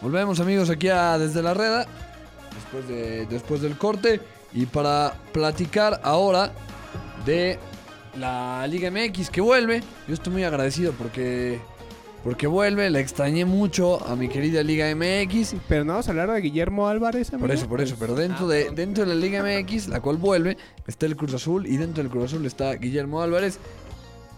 Volvemos 0.00 0.40
amigos 0.40 0.70
aquí 0.70 0.88
a 0.88 1.18
Desde 1.18 1.42
la 1.42 1.52
Reda, 1.52 1.86
después, 2.54 2.88
de, 2.88 3.26
después 3.26 3.60
del 3.60 3.76
corte, 3.76 4.22
y 4.54 4.64
para 4.64 5.14
platicar 5.32 6.00
ahora 6.02 6.52
de 7.26 7.58
la 8.16 8.66
Liga 8.66 8.90
MX 8.90 9.28
que 9.28 9.42
vuelve. 9.42 9.82
Yo 10.06 10.14
estoy 10.14 10.32
muy 10.32 10.44
agradecido 10.44 10.92
porque, 10.92 11.60
porque 12.24 12.46
vuelve, 12.46 12.90
le 12.90 13.00
extrañé 13.00 13.44
mucho 13.44 14.04
a 14.06 14.16
mi 14.16 14.28
querida 14.28 14.62
Liga 14.62 14.86
MX. 14.94 15.54
Pero 15.68 15.84
no 15.84 15.92
vamos 15.92 16.08
a 16.08 16.10
hablar 16.10 16.30
de 16.32 16.40
Guillermo 16.40 16.88
Álvarez, 16.88 17.30
amigo. 17.32 17.46
Por 17.46 17.54
eso, 17.54 17.68
por 17.68 17.80
eso, 17.80 17.96
pero 17.98 18.14
dentro 18.14 18.46
de, 18.48 18.70
dentro 18.70 19.04
de 19.04 19.14
la 19.14 19.20
Liga 19.20 19.42
MX, 19.42 19.88
la 19.88 20.00
cual 20.00 20.16
vuelve, 20.16 20.56
está 20.86 21.06
el 21.06 21.16
Cruz 21.16 21.32
Azul 21.34 21.66
y 21.66 21.76
dentro 21.76 22.02
del 22.02 22.10
Cruz 22.10 22.24
Azul 22.24 22.44
está 22.46 22.72
Guillermo 22.74 23.22
Álvarez. 23.22 23.58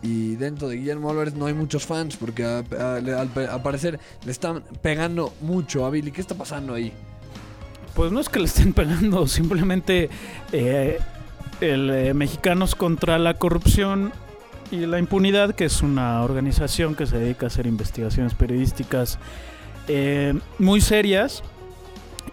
Y 0.03 0.37
dentro 0.37 0.69
de 0.69 0.77
Guillermo 0.77 1.11
Álvarez 1.11 1.35
no 1.35 1.45
hay 1.47 1.53
muchos 1.55 1.85
fans 1.85 2.17
porque 2.17 2.45
a- 2.45 2.59
a- 2.79 3.01
le- 3.01 3.13
al, 3.13 3.31
al 3.37 3.63
parecer 3.63 3.99
le 4.25 4.33
están 4.33 4.63
pegando 4.83 5.33
mucho 5.43 5.85
a 5.85 5.91
Billy. 5.91 6.11
¿Qué 6.11 6.21
está 6.23 6.35
pasando 6.35 6.75
ahí? 6.75 6.93
Pues 7.95 8.11
no 8.13 8.21
es 8.21 8.29
que 8.29 8.39
le 8.39 8.45
estén 8.47 8.73
pegando, 8.73 9.27
simplemente 9.27 10.09
eh, 10.53 10.99
el 11.61 11.91
eh, 11.91 12.15
Mexicanos 12.15 12.75
contra 12.75 13.19
la 13.19 13.35
Corrupción 13.35 14.13
y 14.71 14.87
la 14.87 14.99
Impunidad, 14.99 15.55
que 15.55 15.65
es 15.65 15.83
una 15.83 16.23
organización 16.23 16.95
que 16.95 17.07
se 17.07 17.19
dedica 17.19 17.47
a 17.47 17.49
hacer 17.49 17.67
investigaciones 17.67 18.35
periodísticas 18.35 19.19
eh, 19.89 20.35
muy 20.59 20.81
serias, 20.81 21.43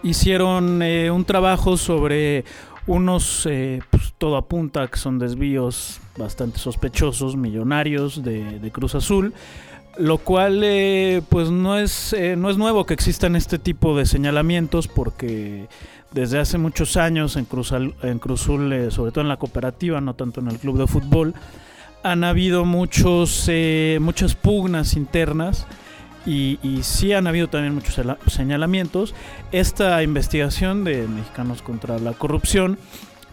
hicieron 0.03 0.81
eh, 0.81 1.09
un 1.11 1.25
trabajo 1.25 1.77
sobre 1.77 2.45
unos, 2.85 3.45
eh, 3.49 3.81
pues, 3.89 4.13
todo 4.17 4.37
apunta 4.37 4.87
que 4.87 4.97
son 4.97 5.19
desvíos 5.19 5.99
bastante 6.17 6.59
sospechosos, 6.59 7.35
millonarios 7.35 8.23
de, 8.23 8.59
de 8.59 8.71
Cruz 8.71 8.95
Azul, 8.95 9.33
lo 9.97 10.17
cual 10.19 10.61
eh, 10.63 11.21
pues 11.29 11.49
no 11.49 11.77
es, 11.77 12.13
eh, 12.13 12.35
no 12.35 12.49
es 12.49 12.57
nuevo 12.57 12.85
que 12.85 12.93
existan 12.93 13.35
este 13.35 13.59
tipo 13.59 13.97
de 13.97 14.05
señalamientos 14.05 14.87
porque 14.87 15.67
desde 16.11 16.39
hace 16.39 16.57
muchos 16.57 16.97
años 16.97 17.35
en 17.35 17.45
Cruzal, 17.45 17.93
en 18.03 18.19
Cruzul, 18.19 18.71
eh, 18.73 18.91
sobre 18.91 19.11
todo 19.11 19.21
en 19.23 19.27
la 19.27 19.37
cooperativa, 19.37 19.99
no 20.01 20.13
tanto 20.13 20.39
en 20.39 20.47
el 20.47 20.59
club 20.59 20.77
de 20.77 20.87
fútbol, 20.87 21.33
han 22.03 22.23
habido 22.23 22.65
muchos, 22.65 23.45
eh, 23.47 23.97
muchas 24.01 24.35
pugnas 24.35 24.95
internas 24.95 25.67
y, 26.25 26.59
sí 26.81 27.13
han 27.13 27.25
habido 27.27 27.47
también 27.47 27.73
muchos 27.73 27.99
señalamientos. 28.27 29.15
Esta 29.51 30.03
investigación 30.03 30.83
de 30.83 31.07
Mexicanos 31.07 31.61
contra 31.61 31.99
la 31.99 32.11
Corrupción 32.13 32.77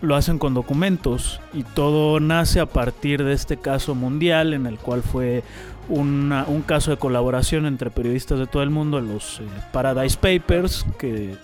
lo 0.01 0.17
hacen 0.17 0.39
con 0.39 0.55
documentos 0.55 1.41
y 1.53 1.63
todo 1.63 2.21
nace 2.21 2.61
a 2.61 2.67
partir 2.67 3.25
de 3.25 3.33
este 3.33 3.57
caso 3.57 3.95
mundial 3.95 4.53
en 4.55 4.67
el 4.67 4.77
cual 4.79 5.03
fue 5.03 5.43
una- 5.89 6.45
un 6.47 6.63
caso 6.63 6.91
de 6.91 6.97
colaboración 6.97 7.67
entre 7.67 7.91
periodistas 7.91 8.39
de 8.39 8.47
todo 8.47 8.63
el 8.63 8.71
mundo, 8.71 9.01
los 9.01 9.41
eh, 9.41 9.45
Paradise 9.73 10.17
Papers, 10.17 10.85
que 10.99 11.35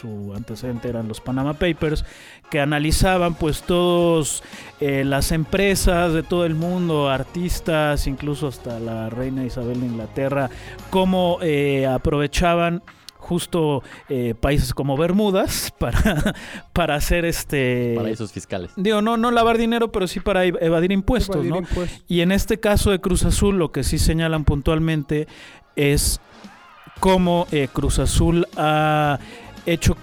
su 0.00 0.32
antecedente 0.34 0.88
eran 0.88 1.08
los 1.08 1.20
Panama 1.20 1.54
Papers, 1.54 2.04
que 2.50 2.60
analizaban 2.60 3.34
pues 3.34 3.62
todos 3.62 4.42
eh, 4.80 5.04
las 5.04 5.32
empresas 5.32 6.12
de 6.12 6.22
todo 6.22 6.44
el 6.46 6.54
mundo, 6.54 7.08
artistas, 7.10 8.06
incluso 8.06 8.46
hasta 8.48 8.78
la 8.80 9.10
reina 9.10 9.44
Isabel 9.44 9.80
de 9.80 9.86
Inglaterra, 9.86 10.50
cómo 10.90 11.38
eh, 11.42 11.86
aprovechaban 11.86 12.82
justo 13.16 13.82
eh, 14.08 14.34
países 14.40 14.72
como 14.72 14.96
Bermudas 14.96 15.74
para, 15.78 16.34
para 16.72 16.94
hacer 16.94 17.24
este... 17.26 17.92
Paraísos 17.96 18.32
fiscales. 18.32 18.70
Digo, 18.76 19.02
no, 19.02 19.16
no 19.18 19.30
lavar 19.30 19.58
dinero, 19.58 19.92
pero 19.92 20.06
sí 20.06 20.20
para 20.20 20.46
ev- 20.46 20.56
evadir 20.62 20.92
impuestos, 20.92 21.36
Evadir 21.36 21.50
¿no? 21.52 21.58
impuestos. 21.58 22.04
Y 22.08 22.20
en 22.22 22.32
este 22.32 22.58
caso 22.60 22.90
de 22.90 23.00
Cruz 23.00 23.24
Azul, 23.24 23.58
lo 23.58 23.70
que 23.72 23.84
sí 23.84 23.98
señalan 23.98 24.44
puntualmente 24.44 25.26
es 25.76 26.20
cómo 27.00 27.46
eh, 27.52 27.68
Cruz 27.72 27.98
Azul 27.98 28.46
ha 28.56 29.18
hecho 29.72 29.96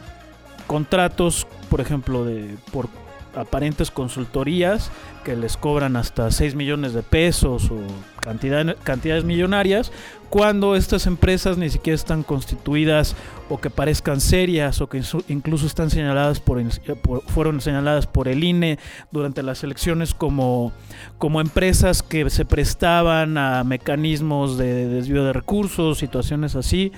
contratos, 0.67 1.47
por 1.69 1.82
ejemplo, 1.82 2.25
de 2.25 2.56
por 2.71 2.88
aparentes 3.36 3.91
consultorías 3.91 4.91
que 5.25 5.36
les 5.36 5.58
cobran 5.58 5.97
hasta 5.97 6.32
6 6.32 6.56
millones 6.56 6.93
de 6.93 7.04
pesos 7.04 7.69
o 7.69 7.80
cantidad- 8.21 8.78
cantidades 8.84 9.25
millonarias, 9.25 9.91
cuando 10.30 10.73
estas 10.78 11.06
empresas 11.06 11.58
ni 11.58 11.69
siquiera 11.69 11.95
están 11.95 12.23
constituidas 12.23 13.13
o 13.49 13.60
que 13.60 13.69
parezcan 13.69 14.21
serias 14.21 14.80
o 14.80 14.88
que 14.88 15.01
incluso 15.28 15.67
están 15.67 15.89
señaladas 15.89 16.39
por, 16.39 16.62
por- 17.01 17.23
fueron 17.23 17.60
señaladas 17.60 18.08
por 18.08 18.30
el 18.30 18.41
INE 18.43 18.80
durante 19.12 19.43
las 19.43 19.63
elecciones 19.65 20.13
como, 20.13 20.71
como 21.17 21.41
empresas 21.41 22.04
que 22.04 22.30
se 22.30 22.45
prestaban 22.45 23.38
a 23.38 23.65
mecanismos 23.65 24.58
de 24.58 24.88
desvío 24.88 25.25
de 25.25 25.34
recursos, 25.34 25.97
situaciones 25.97 26.56
así. 26.56 26.93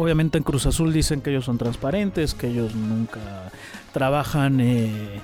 Obviamente 0.00 0.38
en 0.38 0.44
Cruz 0.44 0.64
Azul 0.64 0.94
dicen 0.94 1.20
que 1.20 1.28
ellos 1.28 1.44
son 1.44 1.58
transparentes, 1.58 2.32
que 2.32 2.46
ellos 2.46 2.74
nunca 2.74 3.20
trabajan 3.92 4.58
eh, 4.58 5.20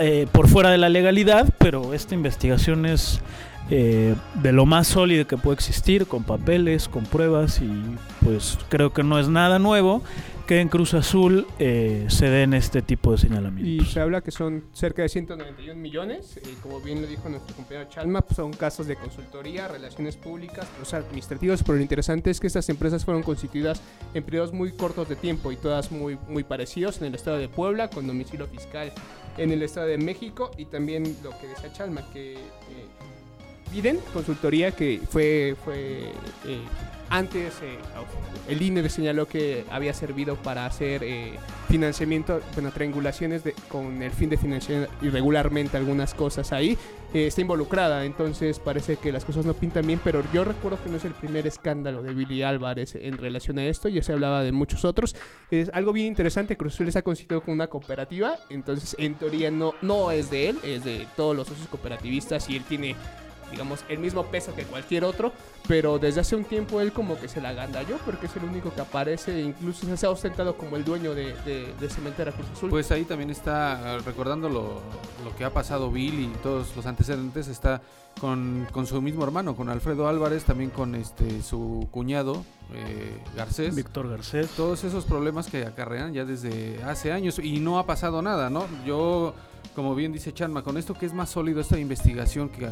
eh, 0.00 0.26
por 0.32 0.48
fuera 0.48 0.70
de 0.70 0.78
la 0.78 0.88
legalidad, 0.88 1.52
pero 1.58 1.92
esta 1.92 2.14
investigación 2.14 2.86
es 2.86 3.20
eh, 3.68 4.14
de 4.42 4.52
lo 4.52 4.64
más 4.64 4.88
sólido 4.88 5.26
que 5.26 5.36
puede 5.36 5.56
existir, 5.56 6.06
con 6.06 6.24
papeles, 6.24 6.88
con 6.88 7.04
pruebas 7.04 7.60
y 7.60 7.70
pues 8.24 8.58
creo 8.70 8.94
que 8.94 9.02
no 9.02 9.18
es 9.18 9.28
nada 9.28 9.58
nuevo 9.58 10.02
que 10.42 10.60
en 10.60 10.68
Cruz 10.68 10.94
Azul 10.94 11.46
eh, 11.58 12.06
se 12.08 12.26
den 12.28 12.54
este 12.54 12.82
tipo 12.82 13.10
de 13.10 13.16
Y 13.16 13.18
señalamientos. 13.20 13.92
se 13.92 14.00
habla 14.00 14.20
que 14.20 14.30
son 14.30 14.64
cerca 14.72 15.02
de 15.02 15.08
191 15.08 15.74
millones. 15.80 16.36
eh, 16.36 16.40
como 16.62 16.80
bien 16.80 17.00
lo 17.00 17.06
dijo 17.08 17.28
nuestro 17.28 17.54
compañero 17.56 17.88
Chalma, 17.90 18.22
pues, 18.22 18.36
son 18.36 18.52
casos 18.52 18.86
de 18.86 18.96
consultoría, 18.96 19.68
relaciones 19.68 20.16
públicas, 20.16 20.66
procesos 20.76 21.04
administrativos. 21.04 21.62
Pero 21.62 21.76
lo 21.76 21.82
interesante 21.82 22.30
es 22.30 22.40
que 22.40 22.46
estas 22.46 22.68
empresas 22.68 23.04
fueron 23.04 23.22
constituidas 23.22 23.80
en 24.14 24.22
periodos 24.24 24.52
muy 24.52 24.72
cortos 24.72 25.08
de 25.08 25.16
tiempo 25.16 25.52
y 25.52 25.56
todas 25.56 25.90
muy, 25.92 26.18
muy 26.28 26.44
parecidos 26.44 26.98
en 27.00 27.06
el 27.06 27.14
estado 27.14 27.38
de 27.38 27.48
Puebla, 27.48 27.88
con 27.88 28.06
domicilio 28.06 28.46
fiscal 28.46 28.92
en 29.38 29.50
el 29.50 29.62
estado 29.62 29.86
de 29.86 29.98
México. 29.98 30.50
Y 30.58 30.66
también 30.66 31.16
lo 31.22 31.30
que 31.38 31.48
decía 31.48 31.72
Chalma, 31.72 32.02
que 32.12 32.34
eh, 32.34 32.38
piden 33.72 33.98
consultoría 34.12 34.72
que 34.72 35.00
fue, 35.08 35.56
fue 35.64 36.12
eh, 36.46 36.60
antes 37.12 37.52
eh, 37.62 37.78
el 38.48 38.62
INE 38.62 38.88
señaló 38.88 39.28
que 39.28 39.66
había 39.70 39.92
servido 39.92 40.36
para 40.36 40.64
hacer 40.64 41.04
eh, 41.04 41.34
financiamiento, 41.68 42.40
bueno, 42.54 42.72
triangulaciones 42.72 43.42
con 43.68 44.02
el 44.02 44.10
fin 44.10 44.30
de 44.30 44.38
financiar 44.38 44.88
irregularmente 45.02 45.76
algunas 45.76 46.14
cosas 46.14 46.52
ahí. 46.52 46.78
eh, 47.12 47.26
está 47.26 47.42
involucrada, 47.42 48.06
entonces 48.06 48.58
parece 48.58 48.96
que 48.96 49.12
las 49.12 49.26
cosas 49.26 49.44
no 49.44 49.52
pintan 49.52 49.86
bien, 49.86 50.00
pero 50.02 50.24
yo 50.32 50.42
recuerdo 50.42 50.82
que 50.82 50.88
no 50.88 50.96
es 50.96 51.04
el 51.04 51.12
primer 51.12 51.46
escándalo 51.46 52.02
de 52.02 52.14
Billy 52.14 52.42
Álvarez 52.42 52.94
en 52.94 53.18
relación 53.18 53.58
a 53.58 53.66
esto, 53.66 53.90
ya 53.90 54.02
se 54.02 54.14
hablaba 54.14 54.42
de 54.42 54.52
muchos 54.52 54.86
otros. 54.86 55.14
Es 55.50 55.70
algo 55.74 55.92
bien 55.92 56.06
interesante, 56.06 56.56
Cruz 56.56 56.74
Azul 56.74 56.88
ha 56.94 57.02
constituido 57.02 57.42
como 57.42 57.52
una 57.52 57.66
cooperativa, 57.66 58.38
entonces 58.48 58.96
en 58.98 59.16
teoría 59.16 59.50
no, 59.50 59.74
no 59.82 60.10
es 60.10 60.30
de 60.30 60.48
él, 60.48 60.58
es 60.62 60.84
de 60.84 61.06
todos 61.14 61.36
los 61.36 61.46
socios 61.46 61.68
cooperativistas 61.68 62.48
y 62.48 62.56
él 62.56 62.64
tiene 62.64 62.96
digamos, 63.52 63.84
el 63.88 64.00
mismo 64.00 64.24
peso 64.24 64.52
que 64.54 64.64
cualquier 64.64 65.04
otro, 65.04 65.32
pero 65.68 66.00
desde 66.00 66.20
hace 66.20 66.34
un 66.34 66.44
tiempo 66.44 66.80
él 66.80 66.92
como 66.92 67.20
que 67.20 67.28
se 67.28 67.40
la 67.40 67.50
agandalló 67.50 67.98
porque 68.04 68.26
es 68.26 68.34
el 68.34 68.44
único 68.44 68.74
que 68.74 68.80
aparece, 68.80 69.38
e 69.38 69.42
incluso 69.42 69.96
se 69.96 70.06
ha 70.06 70.10
ostentado 70.10 70.56
como 70.56 70.76
el 70.76 70.84
dueño 70.84 71.14
de, 71.14 71.34
de, 71.44 71.72
de 71.78 71.88
Cementera 71.88 72.32
Cruz 72.32 72.48
Azul. 72.50 72.70
Pues 72.70 72.90
ahí 72.90 73.04
también 73.04 73.30
está, 73.30 73.94
ah, 73.94 73.98
recordando 73.98 74.48
lo, 74.48 74.80
lo 75.24 75.36
que 75.36 75.44
ha 75.44 75.50
pasado 75.50 75.90
Bill 75.90 76.18
y 76.18 76.26
todos 76.42 76.74
los 76.74 76.86
antecedentes, 76.86 77.46
está 77.46 77.80
con, 78.20 78.66
con 78.72 78.86
su 78.86 79.00
mismo 79.00 79.24
hermano, 79.24 79.54
con 79.54 79.68
Alfredo 79.68 80.08
Álvarez, 80.08 80.44
también 80.44 80.70
con 80.70 80.94
este 80.94 81.42
su 81.42 81.88
cuñado, 81.90 82.44
eh, 82.74 83.18
Garcés. 83.36 83.74
Víctor 83.74 84.08
Garcés. 84.08 84.48
Todos 84.50 84.84
esos 84.84 85.04
problemas 85.04 85.46
que 85.48 85.64
acarrean 85.64 86.12
ya 86.12 86.24
desde 86.24 86.82
hace 86.84 87.12
años 87.12 87.38
y 87.38 87.60
no 87.60 87.78
ha 87.78 87.86
pasado 87.86 88.20
nada, 88.22 88.50
¿no? 88.50 88.66
Yo, 88.84 89.34
como 89.74 89.94
bien 89.94 90.12
dice 90.12 90.32
Chanma, 90.32 90.62
con 90.62 90.76
esto 90.76 90.94
que 90.94 91.06
es 91.06 91.14
más 91.14 91.30
sólido 91.30 91.60
esta 91.60 91.78
investigación, 91.78 92.48
que, 92.48 92.68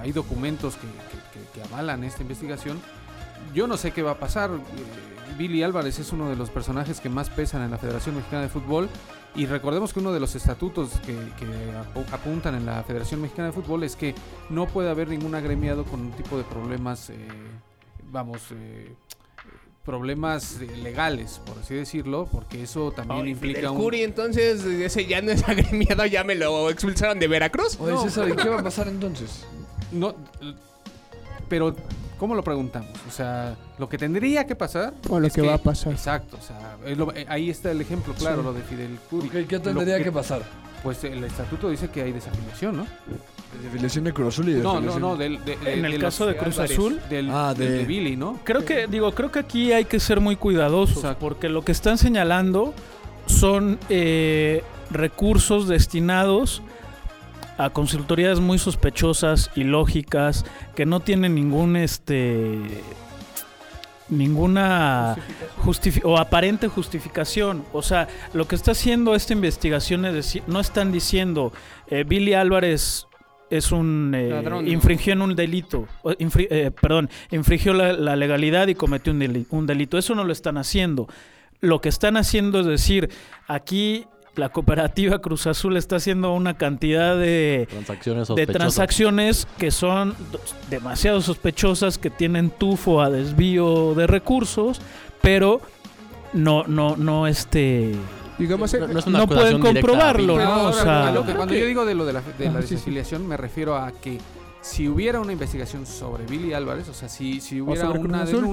hay 0.00 0.12
documentos 0.12 0.76
que, 0.76 1.62
avalan 1.62 2.04
esta 2.04 2.22
investigación, 2.22 2.80
yo 3.54 3.66
no 3.66 3.76
sé 3.76 3.92
qué 3.92 4.02
va 4.02 4.12
a 4.12 4.18
pasar. 4.18 4.50
Eh, 4.50 5.34
Billy 5.38 5.62
Álvarez 5.62 5.98
es 5.98 6.12
uno 6.12 6.28
de 6.28 6.36
los 6.36 6.50
personajes 6.50 7.00
que 7.00 7.08
más 7.08 7.30
pesan 7.30 7.62
en 7.62 7.70
la 7.70 7.78
Federación 7.78 8.16
Mexicana 8.16 8.42
de 8.42 8.48
Fútbol. 8.48 8.88
Y 9.36 9.46
recordemos 9.46 9.92
que 9.92 10.00
uno 10.00 10.12
de 10.12 10.18
los 10.18 10.34
estatutos 10.34 10.90
que, 11.06 11.14
que 11.38 11.46
apu- 11.46 12.04
apuntan 12.12 12.56
en 12.56 12.66
la 12.66 12.82
Federación 12.82 13.22
Mexicana 13.22 13.46
de 13.46 13.52
Fútbol 13.52 13.84
es 13.84 13.94
que 13.94 14.14
no 14.50 14.66
puede 14.66 14.90
haber 14.90 15.08
ningún 15.08 15.36
agremiado 15.36 15.84
con 15.84 16.00
un 16.00 16.10
tipo 16.12 16.36
de 16.36 16.42
problemas, 16.42 17.10
eh, 17.10 17.28
vamos, 18.10 18.42
eh, 18.50 18.92
problemas 19.84 20.58
legales, 20.82 21.40
por 21.44 21.58
así 21.58 21.74
decirlo, 21.74 22.28
porque 22.30 22.62
eso 22.62 22.92
también 22.92 23.24
Ay, 23.24 23.30
implica 23.32 23.60
Fidel 23.60 23.70
un... 23.72 23.78
Curi, 23.78 24.02
entonces 24.02 24.62
ese 24.64 25.06
ya 25.06 25.22
no 25.22 25.32
es 25.32 25.42
agremiado, 25.48 26.04
ya 26.06 26.22
me 26.24 26.34
lo 26.34 26.68
expulsaron 26.70 27.18
de 27.18 27.26
Veracruz. 27.28 27.78
Oye, 27.80 27.96
César, 28.02 28.28
¿y 28.28 28.36
qué 28.36 28.48
va 28.48 28.60
a 28.60 28.62
pasar 28.62 28.88
entonces? 28.88 29.46
No, 29.90 30.14
pero 31.48 31.74
¿cómo 32.18 32.34
lo 32.34 32.44
preguntamos? 32.44 32.90
O 33.08 33.10
sea, 33.10 33.56
lo 33.78 33.88
que 33.88 33.98
tendría 33.98 34.46
que 34.46 34.54
pasar... 34.54 34.94
O 35.08 35.18
lo 35.18 35.26
es 35.26 35.32
que 35.32 35.42
va 35.42 35.54
a 35.54 35.58
pasar. 35.58 35.92
Exacto, 35.92 36.36
o 36.38 36.42
sea, 36.42 36.76
es 36.86 36.96
lo- 36.96 37.12
eh, 37.14 37.26
ahí 37.28 37.50
está 37.50 37.70
el 37.70 37.80
ejemplo 37.80 38.14
claro, 38.14 38.38
Sí. 38.38 38.44
lo 38.44 38.52
de 38.52 38.62
Fidel 38.62 38.98
Curi. 39.08 39.28
¿Qué, 39.30 39.46
qué 39.46 39.56
Lo 39.56 39.62
tendría 39.62 40.02
que, 40.02 40.12
pasar? 40.12 40.42
Pues 40.82 41.04
el 41.04 41.22
estatuto 41.24 41.68
dice 41.68 41.88
que 41.90 42.02
hay 42.02 42.12
desafiliación, 42.12 42.78
¿no? 42.78 42.86
Desafiliación 43.58 44.04
de 44.04 44.12
Cruz 44.12 44.34
Azul 44.34 44.48
y 44.48 44.52
No, 44.54 44.80
no, 44.80 44.98
no, 44.98 45.16
del, 45.16 45.44
de, 45.44 45.58
En 45.74 45.84
el 45.84 45.98
caso 45.98 46.24
de 46.26 46.36
Cruz 46.36 46.54
Álvarez, 46.58 46.78
Azul. 46.78 47.00
Del, 47.10 47.28
Ah, 47.30 47.52
del 47.56 47.68
de- 47.68 47.78
de 47.78 47.84
Billy, 47.84 48.16
¿no? 48.16 48.38
Creo 48.44 48.64
que, 48.64 48.86
digo, 48.86 49.12
creo 49.12 49.30
que 49.30 49.40
aquí 49.40 49.72
hay 49.72 49.84
que 49.84 50.00
ser 50.00 50.20
muy 50.20 50.36
cuidadosos, 50.36 50.96
Exacto. 50.98 51.18
porque 51.20 51.48
lo 51.48 51.62
que 51.62 51.72
están 51.72 51.98
señalando 51.98 52.74
son 53.26 53.78
eh, 53.90 54.62
recursos 54.90 55.68
destinados 55.68 56.62
a 57.58 57.68
consultorías 57.70 58.40
muy 58.40 58.58
sospechosas, 58.58 59.50
ilógicas, 59.54 60.46
que 60.74 60.86
no 60.86 61.00
tienen 61.00 61.34
ningún 61.34 61.76
este 61.76 62.58
ninguna 64.10 65.16
justifi- 65.64 66.02
o 66.04 66.18
aparente 66.18 66.68
justificación. 66.68 67.64
O 67.72 67.82
sea, 67.82 68.08
lo 68.34 68.46
que 68.46 68.56
está 68.56 68.72
haciendo 68.72 69.14
esta 69.14 69.32
investigación 69.32 70.04
es 70.04 70.14
decir, 70.14 70.42
no 70.46 70.60
están 70.60 70.92
diciendo 70.92 71.52
eh, 71.88 72.04
Billy 72.06 72.34
Álvarez 72.34 73.06
es 73.50 73.72
un 73.72 74.12
eh, 74.14 74.28
Ladrón, 74.28 74.64
¿no? 74.64 74.70
infringió 74.70 75.12
en 75.12 75.22
un 75.22 75.34
delito, 75.34 75.86
infri- 76.04 76.46
eh, 76.50 76.70
perdón, 76.70 77.10
infringió 77.32 77.72
la, 77.74 77.92
la 77.92 78.14
legalidad 78.14 78.68
y 78.68 78.74
cometió 78.74 79.12
un, 79.12 79.20
deli- 79.20 79.46
un 79.50 79.66
delito. 79.66 79.98
Eso 79.98 80.14
no 80.14 80.24
lo 80.24 80.32
están 80.32 80.56
haciendo. 80.58 81.08
Lo 81.60 81.80
que 81.80 81.88
están 81.88 82.16
haciendo 82.16 82.60
es 82.60 82.66
decir, 82.66 83.10
aquí 83.48 84.06
la 84.36 84.48
cooperativa 84.50 85.18
Cruz 85.20 85.46
Azul 85.46 85.76
está 85.76 85.96
haciendo 85.96 86.32
una 86.32 86.56
cantidad 86.56 87.16
de 87.16 87.66
Transacciones 87.70 88.20
de 88.22 88.26
sospechosas. 88.26 88.56
transacciones 88.56 89.48
que 89.58 89.70
son 89.70 90.14
demasiado 90.70 91.20
sospechosas, 91.20 91.98
que 91.98 92.10
tienen 92.10 92.50
tufo 92.50 93.00
a 93.00 93.10
desvío 93.10 93.94
de 93.94 94.06
recursos, 94.06 94.80
pero 95.20 95.60
no, 96.32 96.64
no, 96.66 96.96
no, 96.96 97.26
este, 97.26 97.92
Digamos, 98.38 98.72
No, 98.72 98.86
no 98.88 98.98
es 99.00 99.06
una 99.06 99.18
no 99.18 99.26
pueden 99.26 99.60
directa 99.60 99.80
comprobarlo, 99.80 100.36
cuando 101.36 101.52
que- 101.54 101.60
yo 101.60 101.66
digo 101.66 101.84
de 101.84 101.94
lo 101.94 102.06
de 102.06 102.14
la, 102.14 102.22
de 102.22 102.44
la 102.46 102.50
Ajá, 102.52 102.62
sí, 102.62 102.68
sí. 102.68 102.74
desafiliación, 102.76 103.26
me 103.28 103.36
refiero 103.36 103.76
a 103.76 103.90
que 103.92 104.18
si 104.62 104.88
hubiera 104.88 105.20
una 105.20 105.32
investigación 105.32 105.84
sobre 105.84 106.24
Billy 106.24 106.54
Álvarez, 106.54 106.88
o 106.88 106.94
sea, 106.94 107.08
si, 107.10 107.40
si 107.40 107.60
hubiera 107.60 107.90
una 107.90 108.22
Azul. 108.22 108.44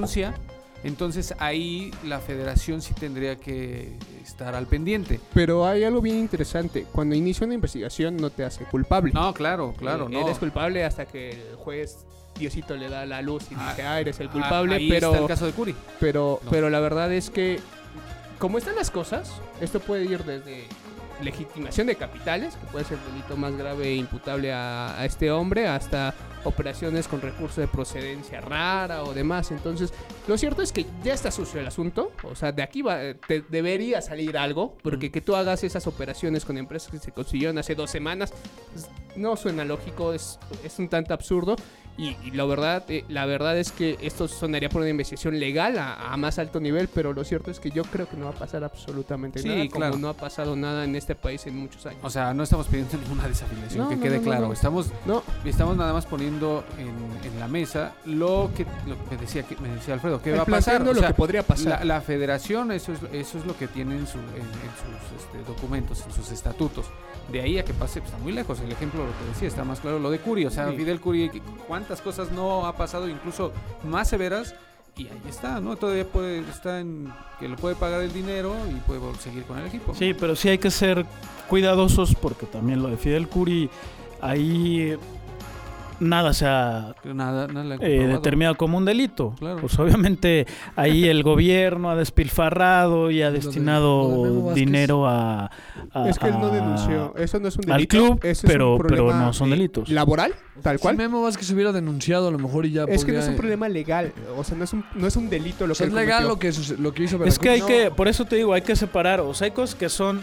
Entonces 0.84 1.34
ahí 1.40 1.92
la 2.06 2.20
federación 2.20 2.82
sí 2.82 2.94
tendría 2.94 3.36
que 3.38 3.94
estar 4.24 4.56
al 4.56 4.68
pendiente. 4.68 5.20
pero 5.34 5.66
hay 5.66 5.84
algo 5.84 6.02
bien 6.02 6.18
interesante. 6.18 6.86
Cuando 6.92 7.16
inicia 7.16 7.46
una 7.46 7.56
investigación 7.56 8.18
no 8.18 8.30
te 8.30 8.44
hace 8.44 8.64
culpable. 8.66 9.12
No, 9.14 9.34
claro, 9.34 9.74
claro, 9.78 10.06
Eh, 10.08 10.12
no. 10.12 10.22
Eres 10.22 10.38
culpable 10.38 10.84
hasta 10.84 11.06
que 11.06 11.32
el 11.32 11.56
juez 11.58 12.06
Diosito 12.38 12.76
le 12.76 12.88
da 12.90 13.06
la 13.08 13.22
luz 13.24 13.46
y 13.52 13.56
Ah, 13.58 13.70
dice, 13.72 13.82
ah, 13.88 14.00
eres 14.00 14.20
el 14.20 14.28
Ah, 14.28 14.32
culpable, 14.32 14.76
ahí 14.76 14.90
pero... 14.90 15.08
está 15.10 15.22
el 15.22 15.28
caso 15.28 15.46
de 15.48 15.52
Curi. 15.54 15.76
Pero, 16.00 16.40
No. 16.44 16.52
pero 16.52 16.70
la 16.70 16.80
verdad 16.80 17.12
es 17.12 17.30
que, 17.32 17.60
como 18.38 18.60
están 18.60 18.76
las 18.76 18.92
cosas, 18.92 19.32
esto 19.60 19.80
puede 19.80 20.06
ir 20.06 20.24
desde 20.24 20.66
legitimación 21.22 21.88
de 21.88 21.96
capitales, 21.96 22.56
que 22.56 22.68
puede 22.68 22.86
ser 22.86 23.00
el 23.00 23.14
delito 23.14 23.36
más 23.38 23.56
grave 23.58 23.88
e 23.88 23.96
imputable 23.96 24.54
a, 24.54 25.00
a 25.00 25.06
este 25.06 25.32
hombre, 25.32 25.68
hasta 25.68 26.14
operaciones 26.48 27.08
con 27.08 27.22
recursos 27.22 27.58
de 27.58 27.68
procedencia 27.68 28.42
rara 28.42 29.04
o 29.04 29.14
demás. 29.14 29.52
Entonces, 29.52 29.94
lo 30.28 30.38
cierto 30.38 30.62
es 30.62 30.72
que 30.72 30.86
ya 31.04 31.14
está 31.14 31.32
sucio 31.32 31.60
el 31.60 31.68
asunto. 31.68 32.12
O 32.24 32.36
sea, 32.36 32.52
de 32.52 32.64
aquí 32.64 32.82
va, 32.82 33.00
te 33.28 33.42
debería 33.42 34.02
salir 34.02 34.38
algo, 34.38 34.78
porque 34.82 35.12
que 35.12 35.22
tú 35.22 35.36
hagas 35.36 35.64
esas 35.64 35.88
operaciones 35.88 36.46
con 36.46 36.58
empresas 36.58 36.92
que 36.92 37.00
se 37.00 37.12
consiguieron 37.12 37.58
hace 37.58 37.76
dos 37.76 37.92
semanas, 37.92 38.34
pues, 38.72 38.90
no 39.16 39.36
suena 39.36 39.66
lógico, 39.66 40.14
es, 40.14 40.40
es 40.64 40.80
un 40.80 40.90
tanto 40.90 41.14
absurdo. 41.14 41.56
Y, 41.98 42.16
y 42.24 42.32
la 42.32 42.46
verdad 42.46 42.84
eh, 42.90 43.04
la 43.10 43.26
verdad 43.26 43.58
es 43.58 43.72
que 43.72 43.98
esto 44.02 44.28
sonaría 44.28 44.70
por 44.70 44.82
una 44.82 44.90
investigación 44.92 45.40
legal 45.40 45.80
a, 45.80 46.14
a 46.14 46.18
más 46.18 46.38
alto 46.38 46.60
nivel, 46.60 46.88
pero 46.90 47.12
lo 47.12 47.24
cierto 47.24 47.50
es 47.50 47.60
que 47.60 47.72
yo 47.72 47.84
creo 47.86 48.08
que 48.08 48.16
no 48.16 48.26
va 48.26 48.32
a 48.32 48.36
pasar 48.36 48.64
absolutamente 48.64 49.40
Sí, 49.40 49.48
nada, 49.48 49.68
como 49.70 49.98
no 49.98 50.10
ha 50.10 50.14
pasado 50.14 50.56
nada 50.56 50.84
en 50.84 50.96
este 50.96 51.16
país 51.16 51.46
en 51.48 51.58
muchos 51.58 51.86
años. 51.88 52.00
O 52.04 52.10
sea, 52.12 52.34
no 52.36 52.44
estamos 52.44 52.68
pidiendo 52.68 52.98
ninguna 53.02 53.28
desafiliación, 53.28 53.84
No, 53.86 53.90
que 53.90 53.96
no, 53.96 54.02
quede 54.04 54.18
no, 54.20 54.24
claro. 54.24 54.54
Estamos 54.54 54.92
no, 55.06 55.24
Estamos 55.44 55.76
nada 55.76 55.92
más 55.94 56.06
poniendo 56.06 56.64
en, 56.78 56.88
en 57.34 57.40
la 57.40 57.48
mesa 57.48 57.94
lo 58.06 58.52
que, 58.56 58.66
lo 58.86 58.96
que 59.10 59.16
me, 59.16 59.18
decía, 59.22 59.42
que 59.44 59.56
me 59.58 59.70
decía 59.70 59.96
Alfredo, 59.96 60.22
¿qué 60.22 60.30
el 60.32 60.38
va 60.38 60.44
a 60.44 60.46
pasar? 60.46 60.64
planteando 60.84 60.92
O 60.92 60.94
lo 60.94 61.00
sea, 61.00 61.08
que 61.10 61.14
podría 61.16 61.42
pasar. 61.44 61.80
la, 61.80 61.86
la 61.86 62.02
federación, 62.02 62.72
eso 62.72 62.94
es, 62.94 63.00
eso 63.12 63.40
es 63.40 63.46
lo 63.46 63.58
que 63.58 63.68
tiene 63.68 63.98
en, 63.98 64.06
su- 64.06 64.20
en- 64.20 64.36
en 64.36 64.72
sus 65.18 65.24
este, 65.24 65.44
documentos, 65.52 66.04
en 66.06 66.14
sus 66.14 66.32
estatutos. 66.32 66.86
De 67.32 67.42
ahí 67.42 67.58
a 67.60 67.66
que 67.66 67.74
pase, 67.74 68.00
pues, 68.00 68.12
está 68.12 68.24
muy 68.24 68.32
lejos. 68.32 68.60
El 68.62 68.72
ejemplo, 68.72 69.02
lo 69.06 69.12
que 69.12 69.26
decía, 69.34 69.48
está 69.48 69.64
más 69.64 69.80
claro 69.82 70.00
lo 70.00 70.10
de 70.10 70.20
Curi. 70.20 70.46
O 70.46 70.50
sea, 70.50 70.70
Sí. 70.70 70.78
Fidel 70.78 71.00
Curi, 71.02 71.30
cuántas 71.68 72.02
cosas 72.02 72.32
no 72.32 72.66
ha 72.66 72.76
pasado, 72.78 73.10
incluso 73.10 73.52
más 73.84 74.08
severas. 74.10 74.56
Y 74.96 75.08
ahí 75.08 75.22
está, 75.30 75.60
¿no? 75.62 75.76
Todavía 75.76 76.06
puede, 76.08 76.40
está 76.40 76.80
en 76.80 77.14
que 77.40 77.48
le 77.48 77.56
puede 77.56 77.76
pagar 77.76 78.02
el 78.02 78.12
dinero 78.12 78.56
y 78.70 78.80
puede 78.80 79.00
seguir 79.20 79.44
con 79.44 79.60
el 79.60 79.68
equipo. 79.68 79.94
Sí, 79.94 80.16
pero 80.16 80.36
sí 80.36 80.50
hay 80.50 80.58
que 80.58 80.72
ser 80.72 81.06
cuidadosos 81.48 82.16
porque 82.16 82.46
también 82.48 82.82
lo 82.82 82.90
de 82.90 82.98
Fidel 82.98 83.28
Curi, 83.28 83.70
ahí 84.22 84.98
nada 86.00 86.34
se 86.34 86.46
ha 86.46 86.94
Nada, 87.04 87.48
eh, 87.82 88.08
determinado 88.08 88.56
como 88.56 88.78
un 88.78 88.86
delito. 88.86 89.34
Claro. 89.40 89.58
Pues 89.62 89.78
obviamente 89.80 90.46
ahí 90.76 91.06
el 91.06 91.24
gobierno 91.24 91.90
ha 91.90 91.96
despilfarrado 91.96 93.10
y 93.12 93.22
ha 93.22 93.28
Lo 93.28 93.32
de- 93.34 93.40
destinado 93.40 94.50
de 94.50 94.54
dinero 94.54 95.08
a, 95.08 95.50
a- 95.94 96.10
es 96.10 96.20
que 96.20 96.28
él 96.28 96.36
no 96.40 96.50
denunció, 96.50 97.14
eso 97.18 97.40
no 97.40 97.48
es 97.48 97.56
un 97.58 97.72
al 97.72 97.78
delito, 97.78 97.98
club, 97.98 98.20
eso 98.24 98.46
es 98.48 98.52
pero- 98.54 98.76
un 98.76 98.82
pero 98.88 99.14
no 99.14 99.34
son 99.34 99.50
delitos. 99.50 99.90
laboral, 99.90 100.34
tal 100.62 100.78
Si 100.78 100.82
cual. 100.82 100.98
Memo 100.98 101.22
Vázquez 101.22 101.50
hubiera 101.52 101.72
denunciado, 101.72 102.28
a 102.28 102.32
lo 102.32 102.38
mejor 102.40 102.66
y 102.66 102.72
ya 102.72 102.84
Es 102.84 103.04
que 103.06 103.12
no 103.12 103.20
es 103.20 103.28
un 103.28 103.36
problema 103.36 103.68
legal, 103.70 104.14
o 104.38 104.44
sea, 104.44 104.58
no 104.58 104.64
es 104.64 104.74
un, 104.74 104.84
no 104.96 105.08
es 105.08 105.16
un 105.16 105.30
delito 105.30 105.66
lo 105.68 105.72
O 105.74 105.76
sea, 105.76 105.86
que 105.88 105.94
es 105.94 105.98
él 105.98 106.06
legal 106.06 106.28
lo 106.28 106.38
que, 106.40 106.52
lo 106.80 106.94
que 106.94 107.04
hizo 107.04 107.24
Es 107.26 107.40
que 107.40 107.50
hay 107.50 107.62
Veracruz. 107.62 107.84
que, 107.90 107.92
por 107.92 108.08
eso 108.08 108.26
te 108.26 108.36
digo, 108.36 108.54
hay 108.54 108.62
que 108.62 108.76
separar. 108.76 109.20
O 109.22 109.34
sea, 109.34 109.46
hay 109.46 109.52
cosas 109.52 109.76
que 109.76 109.90
son 109.90 110.22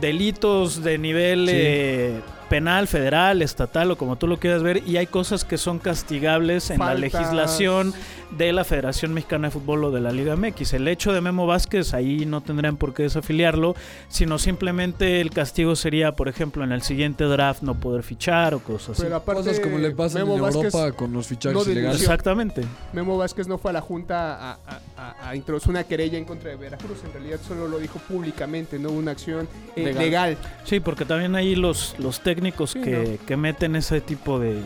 delitos 0.00 0.82
de 0.82 0.98
nivel 0.98 1.46
Sí. 1.48 1.52
eh, 1.56 2.20
penal, 2.50 2.86
federal, 2.88 3.40
estatal 3.42 3.90
o 3.92 3.96
como 3.96 4.16
tú 4.16 4.26
lo 4.26 4.38
quieras 4.38 4.62
ver, 4.62 4.82
y 4.86 4.96
hay 4.98 5.06
cosas 5.06 5.44
que 5.44 5.56
son 5.56 5.78
castigables 5.78 6.68
en 6.70 6.80
la 6.80 6.94
legislación 6.94 7.94
de 8.36 8.52
la 8.52 8.64
Federación 8.64 9.14
Mexicana 9.14 9.48
de 9.48 9.52
Fútbol 9.52 9.84
o 9.84 9.90
de 9.90 10.00
la 10.00 10.10
Liga 10.12 10.36
MX. 10.36 10.74
El 10.74 10.86
hecho 10.88 11.12
de 11.12 11.20
Memo 11.20 11.46
Vázquez, 11.46 11.94
ahí 11.94 12.26
no 12.26 12.40
tendrían 12.42 12.76
por 12.76 12.92
qué 12.92 13.04
desafiliarlo, 13.04 13.74
sino 14.08 14.38
simplemente 14.38 15.20
el 15.20 15.30
castigo 15.30 15.74
sería, 15.76 16.12
por 16.12 16.28
ejemplo, 16.28 16.62
en 16.64 16.72
el 16.72 16.82
siguiente 16.82 17.24
draft 17.24 17.62
no 17.62 17.74
poder 17.78 18.02
fichar 18.02 18.52
o 18.54 18.58
cosas 18.60 18.90
así. 18.90 19.02
Pero 19.04 19.16
aparte, 19.16 19.40
Cosas 19.42 19.60
como 19.60 19.78
le 19.78 19.90
pasa 19.92 20.20
en 20.20 20.28
Vázquez, 20.40 20.74
Europa 20.74 20.92
con 20.96 21.12
los 21.12 21.26
fichajes 21.28 21.64
no 21.66 21.72
ilegales. 21.72 22.00
Exactamente. 22.00 22.62
Memo 22.92 23.16
Vázquez 23.16 23.46
no 23.48 23.58
fue 23.58 23.70
a 23.70 23.74
la 23.74 23.80
Junta 23.80 24.34
a, 24.34 24.52
a- 24.66 24.80
a- 24.96 25.28
a 25.30 25.36
introducir 25.36 25.70
una 25.70 25.84
querella 25.84 26.18
en 26.18 26.24
contra 26.24 26.50
de 26.50 26.56
Veracruz, 26.56 26.98
en 27.04 27.12
realidad 27.12 27.38
solo 27.46 27.68
lo 27.68 27.78
dijo 27.78 27.98
públicamente, 28.08 28.76
no 28.78 28.90
hubo 28.90 28.98
una 28.98 29.12
acción 29.12 29.48
eh, 29.76 29.84
Legal. 29.84 29.98
legal. 30.04 30.36
Sí, 30.64 30.80
porque 30.80 31.04
también 31.04 31.34
ahí 31.36 31.54
los, 31.54 31.94
los 31.98 32.18
técnicos 32.20 32.39
Sí, 32.66 32.80
que, 32.80 33.18
que 33.26 33.36
meten 33.36 33.76
ese 33.76 34.00
tipo 34.00 34.38
de, 34.38 34.60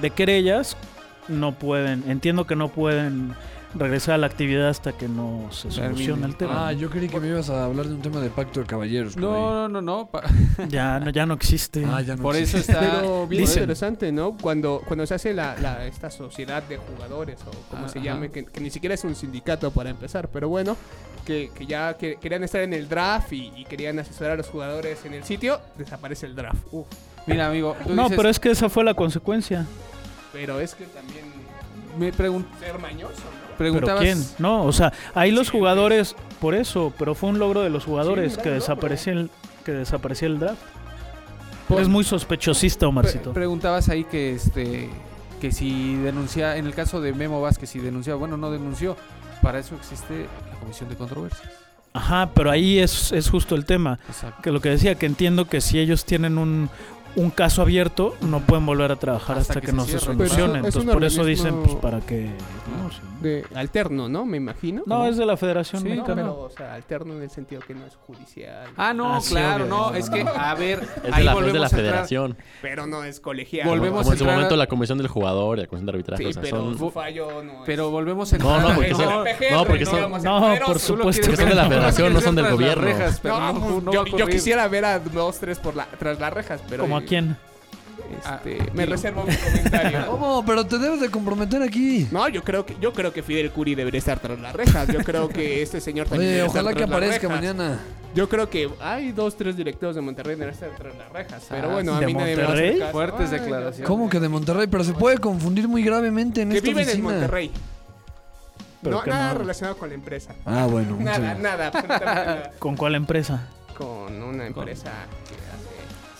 de 0.00 0.10
querellas 0.10 0.76
no 1.28 1.52
pueden, 1.52 2.04
entiendo 2.08 2.46
que 2.46 2.56
no 2.56 2.68
pueden 2.68 3.32
regresar 3.76 4.14
a 4.14 4.18
la 4.18 4.26
actividad 4.26 4.68
hasta 4.68 4.92
que 4.92 5.08
no 5.08 5.48
se 5.50 5.70
solucione 5.70 6.26
el 6.26 6.36
tema. 6.36 6.68
Ah, 6.68 6.72
yo 6.72 6.88
creí 6.90 7.08
que 7.08 7.18
me 7.20 7.28
ibas 7.28 7.50
a 7.50 7.64
hablar 7.64 7.86
de 7.86 7.94
un 7.94 8.02
tema 8.02 8.20
de 8.20 8.30
pacto 8.30 8.60
de 8.60 8.66
caballeros. 8.66 9.16
No, 9.16 9.68
no, 9.68 9.80
no, 9.80 9.82
no. 9.82 10.10
Ya, 10.68 11.00
no, 11.00 11.10
ya 11.10 11.26
no 11.26 11.34
existe. 11.34 11.84
Ah, 11.84 12.00
ya 12.00 12.16
no 12.16 12.22
Por 12.22 12.36
existe. 12.36 12.72
eso 12.72 12.72
está. 12.80 12.80
Pero 13.00 13.26
bien 13.26 13.42
Dicen. 13.42 13.62
interesante, 13.64 14.12
¿no? 14.12 14.36
Cuando, 14.40 14.80
cuando 14.86 15.06
se 15.06 15.14
hace 15.14 15.34
la, 15.34 15.56
la- 15.60 15.86
esta 15.86 16.10
sociedad 16.10 16.62
de 16.62 16.76
jugadores 16.76 17.38
o 17.46 17.50
como 17.70 17.86
Ah, 17.86 17.88
se 17.88 18.00
llame, 18.00 18.30
que, 18.30 18.44
que 18.44 18.60
ni 18.60 18.70
siquiera 18.70 18.94
es 18.94 19.02
un 19.04 19.14
sindicato 19.14 19.70
para 19.70 19.90
empezar, 19.90 20.28
pero 20.28 20.48
bueno, 20.48 20.76
que, 21.24 21.50
que 21.54 21.66
ya 21.66 21.96
que- 21.96 22.16
querían 22.16 22.44
estar 22.44 22.60
en 22.60 22.72
el 22.72 22.88
draft 22.88 23.32
y, 23.32 23.52
y 23.56 23.64
querían 23.64 23.98
asesorar 23.98 24.32
a 24.32 24.36
los 24.36 24.48
jugadores 24.48 25.04
en 25.04 25.14
el 25.14 25.24
sitio, 25.24 25.60
desaparece 25.76 26.26
el 26.26 26.34
draft. 26.36 26.62
Uf. 26.70 26.86
Mira, 27.26 27.48
amigo. 27.48 27.74
tú 27.86 27.94
no, 27.94 28.02
dices- 28.04 28.16
pero 28.16 28.28
es 28.28 28.38
que 28.38 28.50
esa 28.50 28.68
fue 28.68 28.84
la 28.84 28.94
consecuencia. 28.94 29.66
Pero 30.32 30.60
es 30.60 30.74
que 30.74 30.84
también 30.86 31.24
Me 31.98 32.12
pregun- 32.12 32.44
ser 32.58 32.78
mañoso, 32.78 33.22
¿no? 33.22 33.43
¿Pero 33.58 33.96
quién? 33.98 34.22
No, 34.38 34.64
o 34.64 34.72
sea, 34.72 34.92
ahí 35.14 35.30
los 35.30 35.50
jugadores, 35.50 36.14
por 36.40 36.54
eso, 36.54 36.92
pero 36.98 37.14
fue 37.14 37.30
un 37.30 37.38
logro 37.38 37.62
de 37.62 37.70
los 37.70 37.84
jugadores 37.84 38.32
Sí, 38.32 38.38
que 38.38 38.44
gran 38.50 38.54
desaparecía 38.60 39.12
el, 39.14 39.30
que 39.64 39.72
desaparecía 39.72 40.28
el 40.28 40.38
draft. 40.38 40.60
Por- 41.68 41.80
es 41.80 41.88
muy 41.88 42.04
sospechosista, 42.04 42.80
Pre- 42.80 42.88
Omarcito. 42.88 43.32
preguntabas 43.32 43.88
ahí 43.88 44.04
que 44.04 44.34
este 44.34 44.90
que 45.40 45.52
si 45.52 45.96
denuncia 45.96 46.56
en 46.56 46.66
el 46.66 46.74
caso 46.74 47.00
de 47.00 47.12
Memo 47.12 47.40
Vázquez 47.40 47.68
si 47.70 47.78
denunciaba, 47.78 48.18
bueno, 48.18 48.36
no 48.36 48.50
denunció. 48.50 48.96
Para 49.42 49.58
eso 49.58 49.74
existe 49.74 50.26
la 50.52 50.58
Comisión 50.58 50.88
de 50.88 50.96
Controversias. 50.96 51.42
Ajá, 51.92 52.30
pero 52.34 52.50
ahí 52.50 52.78
es, 52.78 53.12
es 53.12 53.28
justo 53.28 53.54
el 53.54 53.64
tema. 53.66 53.98
Exacto. 54.08 54.40
Que 54.42 54.50
lo 54.50 54.60
que 54.60 54.70
decía, 54.70 54.94
que 54.94 55.04
entiendo 55.06 55.46
que 55.46 55.60
si 55.60 55.78
ellos 55.78 56.04
tienen 56.06 56.38
un, 56.38 56.70
un 57.16 57.30
caso 57.30 57.62
abierto, 57.62 58.14
no 58.20 58.40
pueden 58.40 58.66
volver 58.66 58.90
a 58.92 58.96
trabajar 58.96 59.38
Hasta 59.38 59.52
hasta, 59.54 59.60
que 59.60 59.66
que, 59.66 59.70
se 59.72 59.76
no 59.76 59.84
se 59.84 59.98
cierre. 59.98 60.16
Pero 60.16 60.28
solucione. 60.30 60.58
es 60.60 60.64
Entonces, 60.66 60.92
por 60.92 61.04
eso 61.04 61.24
dicen, 61.24 61.62
pues, 61.62 61.76
para 61.76 62.00
que... 62.00 62.24
No, 62.82 62.90
sí. 62.90 62.98
De 63.20 63.44
alterno, 63.54 64.08
¿no? 64.08 64.26
Me 64.26 64.36
imagino. 64.36 64.82
No, 64.84 65.06
es 65.06 65.16
de 65.16 65.24
la 65.24 65.36
Federación 65.38 65.80
Sí, 65.82 65.88
No, 65.88 65.94
Mexicana. 65.94 66.22
pero, 66.22 66.40
o 66.42 66.50
sea, 66.50 66.74
alterno 66.74 67.14
en 67.14 67.22
el 67.22 67.30
sentido 67.30 67.62
que 67.66 67.74
no 67.74 67.86
es 67.86 67.96
judicial. 68.06 68.66
Ah, 68.76 68.92
no, 68.92 69.14
Ah, 69.14 69.20
sí, 69.22 69.30
claro, 69.30 69.64
obvio, 69.64 69.66
no, 69.74 69.90
no, 69.90 69.96
es 69.96 70.10
no, 70.10 70.16
que 70.16 70.24
no. 70.24 70.30
a 70.34 70.54
ver, 70.54 70.80
Es 71.04 71.12
ahí 71.12 71.18
de 71.20 71.24
la, 71.24 71.30
es 71.30 71.34
volvemos 71.34 71.52
de 71.54 71.58
la 71.60 71.66
a 71.66 71.68
entrar- 71.68 71.80
federación. 71.80 72.36
Pero 72.60 72.86
no 72.86 73.02
es 73.04 73.20
colegial. 73.20 73.66
Volvemos 73.68 74.00
Como 74.00 74.10
a 74.10 74.12
en 74.12 74.18
su 74.18 74.24
momento 74.26 74.56
la 74.56 74.66
comisión 74.66 74.98
del 74.98 75.08
jugador 75.08 75.56
y 75.58 75.62
la 75.62 75.66
comisión 75.68 75.86
de 75.86 75.92
arbitraje. 75.92 76.22
Sí, 76.24 76.28
o 76.28 76.32
sea, 76.34 76.42
pero 76.42 76.56
son, 76.58 76.78
su 76.78 76.90
fallo 76.90 77.42
no 77.42 77.52
es. 77.52 77.58
Pero 77.64 77.90
volvemos 77.90 78.30
a 78.32 78.38
No, 78.38 78.54
entrar. 78.56 78.68
no, 78.68 78.74
porque 78.74 78.90
Es 78.90 78.96
son- 78.98 79.08
no, 79.08 79.64
porque 79.64 79.86
son- 79.86 80.22
no, 80.22 80.54
por 80.66 80.78
supuesto 80.78 81.30
que 81.30 81.36
son 81.36 81.48
de 81.48 81.54
la 81.54 81.68
federación, 81.68 82.12
no 82.12 82.20
son 82.20 82.34
del 82.34 82.50
gobierno. 82.50 82.88
No, 83.22 83.52
no, 83.54 83.80
no 83.80 83.92
yo, 83.92 84.24
a 84.24 84.28
quisiera 84.28 84.68
ver 84.68 84.84
a 84.84 84.98
dos, 84.98 85.38
tres 85.38 85.58
por 85.60 85.74
la, 85.76 85.86
tras 85.98 86.20
las 86.20 86.32
rejas, 86.32 86.60
pero. 86.68 86.82
¿Como 86.82 86.98
a 86.98 87.03
quién? 87.04 87.36
Este, 88.18 88.58
Ah, 88.60 88.70
me 88.74 88.86
reservo 88.86 89.24
mi 89.24 89.34
comentario. 89.34 90.06
¿Cómo? 90.10 90.44
Pero 90.44 90.66
te 90.66 90.78
debes 90.78 91.00
de 91.00 91.10
comprometer 91.10 91.62
aquí. 91.62 92.06
No, 92.10 92.28
yo 92.28 92.42
creo 92.42 92.64
que 92.66 92.76
yo 92.80 92.92
creo 92.92 93.12
que 93.12 93.22
Fidel 93.22 93.50
Curi 93.50 93.74
debería 93.74 93.98
estar 93.98 94.18
tras 94.20 94.38
las 94.38 94.52
rejas. 94.54 94.88
Yo 94.88 95.00
creo 95.00 95.28
que 95.28 95.62
este 95.62 95.80
señor 95.80 96.08
también 96.08 96.32
Oye, 96.32 96.42
ojalá 96.42 96.70
estar 96.70 96.74
que 96.74 96.86
tras 96.86 96.90
las 96.90 96.96
aparezca 96.98 97.28
rejas. 97.28 97.40
mañana. 97.56 97.80
Yo 98.14 98.28
creo 98.28 98.48
que 98.50 98.70
hay 98.80 99.10
dos, 99.12 99.36
tres 99.36 99.56
directivos 99.56 99.94
de 99.96 100.00
Monterrey 100.00 100.36
deberían 100.36 100.54
estar 100.54 100.70
tras 100.78 100.94
las 100.96 101.10
rejas. 101.12 101.44
Pero 101.48 101.68
Ah, 101.70 101.72
bueno, 101.72 101.94
a 101.94 102.00
¿de 102.00 102.06
mí 102.06 102.14
nadie 102.14 102.36
me 102.36 102.42
va 102.42 102.52
a 102.52 102.56
caso. 102.56 102.92
Fuertes 102.92 103.32
Ay, 103.32 103.38
declaraciones. 103.40 103.88
¿Cómo 103.88 104.08
que 104.08 104.20
de 104.20 104.28
Monterrey? 104.28 104.66
Pero 104.68 104.84
se 104.84 104.92
puede 104.92 105.18
confundir 105.18 105.66
muy 105.68 105.82
gravemente 105.82 106.42
en 106.42 106.50
Que 106.50 106.56
esta 106.58 106.68
viven 106.68 106.88
en. 106.88 107.02
Monterrey. 107.02 107.50
Pero 108.82 108.98
No, 109.00 109.06
nada 109.06 109.32
no. 109.32 109.38
relacionado 109.40 109.76
con 109.78 109.88
la 109.88 109.94
empresa. 109.94 110.34
Ah, 110.44 110.66
bueno. 110.70 110.96
Nada, 111.00 111.34
nada. 111.40 112.52
¿Con 112.58 112.76
cuál 112.76 112.94
empresa? 112.96 113.48
Con 113.76 114.22
una 114.22 114.46
empresa 114.46 114.92
que 115.28 115.34
hace 115.34 115.43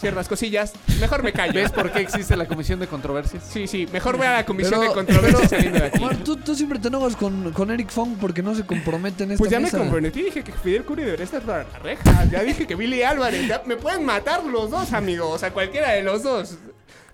ciertas 0.05 0.29
cosillas. 0.29 0.73
Mejor 1.01 1.23
me 1.23 1.33
callo. 1.33 1.55
¿Ves 1.55 1.73
por 1.73 1.91
qué 1.91 2.01
existe 2.01 2.37
la 2.37 2.47
Comisión 2.47 2.79
de 2.81 2.87
Controversias? 2.87 3.43
Sí, 3.51 3.67
sí, 3.67 3.87
mejor 3.93 4.17
voy 4.17 4.27
a 4.27 4.33
la 4.35 4.45
comisión 4.47 4.75
Pero- 4.81 4.91
de 4.91 4.95
controversia 4.95 5.49
saliendo 5.49 5.79
de 5.81 5.87
aquí. 5.87 5.99
Omar, 5.99 6.17
tú, 6.19 6.37
tú 6.37 6.55
siempre 6.55 6.79
te 6.79 6.89
enojas 6.89 7.17
con, 7.17 7.53
con 7.53 7.71
Eric 7.71 7.91
Fong 7.91 8.17
porque 8.21 8.43
no 8.43 8.55
se 8.55 8.65
compromete 8.65 9.25
en 9.25 9.33
esta 9.33 9.39
Pues 9.41 9.51
ya 9.51 9.61
mesa. 9.61 9.79
me 9.79 9.85
comprometí, 9.85 10.23
dije 10.23 10.43
que 10.45 10.53
Fidel 10.53 10.85
Curi 10.85 11.03
debería 11.05 11.25
estar 11.25 11.43
tras 11.43 11.67
la 11.73 11.79
reja. 11.79 12.25
Ya 12.31 12.43
dije 12.43 12.67
que 12.67 12.75
Billy 12.75 13.03
Álvarez, 13.03 13.47
ya 13.49 13.63
me 13.67 13.77
pueden 13.77 14.05
matar 14.05 14.45
los 14.45 14.71
dos, 14.71 14.93
amigos. 14.93 15.29
O 15.33 15.39
sea, 15.39 15.51
cualquiera 15.53 15.91
de 15.93 16.03
los 16.03 16.23
dos. 16.23 16.59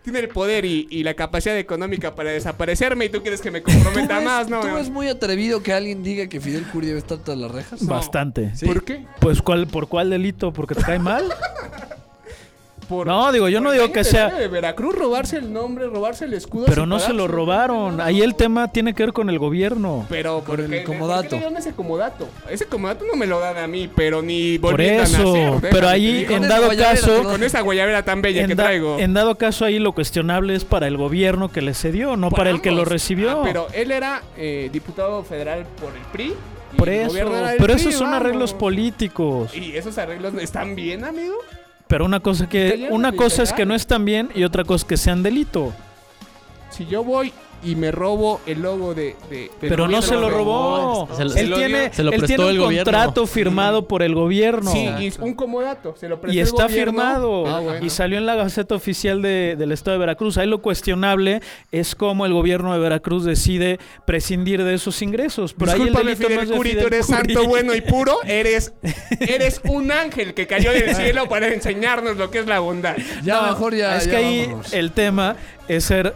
Tiene 0.03 0.19
el 0.21 0.29
poder 0.29 0.65
y, 0.65 0.89
y 0.91 1.03
la 1.05 1.13
capacidad 1.13 1.59
económica 1.59 2.15
para 2.15 2.31
desaparecerme 2.31 3.05
y 3.05 3.09
tú 3.11 3.21
quieres 3.21 3.43
que 3.43 3.51
me 3.51 3.61
¿Tú 3.61 3.71
comprometa 3.71 4.17
ves, 4.17 4.25
más, 4.25 4.49
¿no? 4.49 4.61
tú 4.61 4.73
ves 4.75 4.89
muy 4.89 5.09
atrevido 5.09 5.63
que 5.63 5.75
alguien 5.75 6.03
diga 6.03 6.27
que 6.27 6.41
Fidel 6.41 6.65
Curi 6.65 6.87
debe 6.87 7.01
estar 7.01 7.19
tras 7.19 7.37
las 7.37 7.51
rejas? 7.51 7.85
Bastante. 7.85 8.51
¿Por 8.65 8.83
qué? 8.83 9.05
Pues, 9.21 9.43
¿cuál, 9.43 9.67
¿por 9.67 9.89
cuál 9.89 10.09
delito? 10.09 10.55
¿Porque 10.55 10.75
te 10.75 10.83
cae 10.83 10.99
mal? 10.99 11.25
Por, 12.91 13.07
No, 13.07 13.31
digo, 13.31 13.49
yo 13.49 13.61
no 13.61 13.71
digo 13.71 13.93
que 13.93 14.03
sea... 14.03 14.29
de 14.35 14.49
Veracruz, 14.49 14.95
robarse 14.97 15.37
el 15.39 15.53
nombre, 15.53 15.87
robarse 15.87 16.25
el 16.25 16.35
escudo. 16.35 16.67
Pero 16.67 16.87
no 16.87 16.99
se 16.99 17.13
lo 17.13 17.29
robaron. 17.29 18.01
Ahí 18.01 18.21
el 18.21 18.35
tema 18.35 18.73
tiene 18.73 18.93
que 18.95 19.05
ver 19.05 19.13
con 19.13 19.31
el 19.31 19.39
gobierno. 19.39 20.05
Pero 20.09 20.41
Por 20.41 20.57
¿por 20.65 20.75
el 20.75 20.83
comodato. 20.85 21.21
¿Por 21.23 21.29
qué 21.31 21.37
dieron 21.37 21.57
ese 21.57 21.73
comodato? 21.73 22.29
Ese 22.51 22.67
comodato 22.67 23.05
no 23.07 23.15
me 23.17 23.27
lo 23.29 23.39
dan 23.39 23.59
a 23.59 23.67
mí, 23.69 23.89
pero 23.95 24.23
ni 24.23 24.59
Por 24.59 24.81
a 24.81 24.85
eso. 25.05 25.35
nacer. 25.37 25.71
pero 25.71 25.89
ahí, 25.89 26.27
en 26.29 26.49
dado 26.49 26.69
caso... 26.77 27.23
Con 27.23 27.43
esa 27.45 27.61
guayabera 27.61 28.03
tan 28.05 28.21
bella 28.23 28.45
que 28.47 28.57
da- 28.57 28.65
traigo. 28.65 28.99
en 28.99 29.15
dado 29.15 29.37
caso 29.37 29.65
ahí 29.65 29.79
lo 29.79 29.93
cuestionable 29.93 30.57
es 30.57 30.65
para 30.65 30.89
el 30.89 30.97
gobierno 30.97 31.49
que 31.53 31.63
le 31.63 31.75
cedió, 31.75 32.17
no 32.17 32.31
para 32.31 32.51
el 32.51 32.61
que 32.61 32.73
lo 32.73 32.85
recibió. 32.85 33.31
Ah, 33.31 33.41
pero 33.45 33.69
él 33.73 33.93
era 33.93 34.23
eh, 34.37 34.69
diputado 34.73 35.23
federal 35.23 35.65
por 35.81 35.93
el 35.95 36.03
PRI. 36.13 36.35
y 36.73 36.77
Por 36.77 36.89
el 36.89 37.03
eso, 37.07 37.13
pero 37.13 37.31
PRI, 37.59 37.73
esos 37.75 37.95
son 37.95 38.11
vamos. 38.11 38.21
arreglos 38.27 38.53
políticos. 38.55 39.55
¿Y 39.57 39.77
esos 39.77 39.97
arreglos 39.97 40.35
están 40.35 40.75
bien, 40.75 41.05
amigo? 41.05 41.35
Pero 41.91 42.05
una 42.05 42.21
cosa 42.21 42.49
que 42.49 42.87
una 42.93 43.11
cosa 43.11 43.43
es 43.43 43.53
que 43.53 43.67
no 43.67 43.75
están 43.75 44.05
bien 44.05 44.31
y 44.33 44.45
otra 44.45 44.63
cosa 44.63 44.85
es 44.85 44.89
que 44.89 44.97
sean 44.97 45.25
delito. 45.25 45.75
si 46.71 46.87
yo 46.87 47.03
voy 47.03 47.33
y 47.63 47.77
me 47.77 47.91
robo 47.93 48.41
el 48.47 48.63
logo 48.63 48.95
de... 48.95 49.17
de- 49.29 49.51
Pero, 49.61 49.87
no 49.89 50.01
se 50.03 50.15
lo 50.15 50.31
robó. 50.31 51.09
Se 51.17 51.25
lo- 51.25 51.31
él 51.31 51.37
se 51.39 51.47
lo 51.47 51.57
tiene, 51.57 51.93
se 51.93 52.03
lo 52.03 52.11
él 52.13 52.19
prestó 52.19 52.27
tiene 52.37 52.45
un 52.45 52.51
el 52.51 52.59
gobierno. 52.59 52.85
contrato 52.93 53.27
firmado 53.27 53.87
por 53.89 54.03
el 54.03 54.15
gobierno. 54.15 54.71
Sí, 54.73 54.89
y 54.99 55.13
un 55.21 55.35
comodato, 55.35 55.95
se 55.99 56.09
lo 56.09 56.21
prestó 56.21 56.35
Y 56.37 56.41
el 56.41 56.47
está 56.47 56.65
gobierno. 56.65 56.93
firmado. 56.93 57.47
Ah, 57.47 57.61
bueno. 57.61 57.85
Y 57.85 57.91
salió 57.91 58.19
en 58.19 58.27
la 58.27 58.35
Gaceta 58.35 58.75
Oficial 58.75 59.21
de- 59.23 59.57
del 59.59 59.73
Estado 59.73 59.93
de 59.97 59.99
Veracruz. 60.01 60.39
Ahí 60.39 60.47
lo 60.47 60.63
cuestionable 60.63 61.41
es 61.73 61.95
cómo 61.95 62.27
el 62.27 62.33
gobierno 62.33 62.73
de 62.73 62.79
Veracruz 62.79 63.25
decide 63.25 63.79
prescindir 64.07 64.65
de 64.65 64.75
esos 64.75 65.03
ingresos. 65.03 65.55
Pero 65.55 65.73
ahí 65.73 65.81
el 65.83 65.87
Discúlpame, 65.89 66.15
delito 66.17 66.29
no 66.35 66.41
Fidel 66.41 66.57
Curi, 66.57 66.73
tú 66.81 66.87
eres 66.87 67.07
Curi. 67.07 67.19
santo, 67.35 67.49
bueno 67.49 67.75
y 67.75 67.81
puro. 67.83 68.19
Eres, 68.25 68.73
eres 69.21 69.61
un 69.69 69.91
ángel 69.93 70.35
que 70.35 70.47
cayó 70.47 70.73
del 70.73 70.95
cielo 70.97 71.29
para 71.29 71.49
enseñarnos 71.49 72.17
lo 72.17 72.31
que 72.31 72.39
es 72.41 72.47
la 72.47 72.61
bondad. 72.61 72.97
Ya 73.23 73.41
No, 73.43 73.49
mejor 73.49 73.75
ya. 73.75 73.97
Es 73.97 74.05
ya 74.07 74.11
que 74.13 74.17
ahí 74.17 74.43
vámonos. 74.47 74.73
el 74.73 74.93
tema 74.93 75.37
es 75.69 75.85
ser 75.85 76.15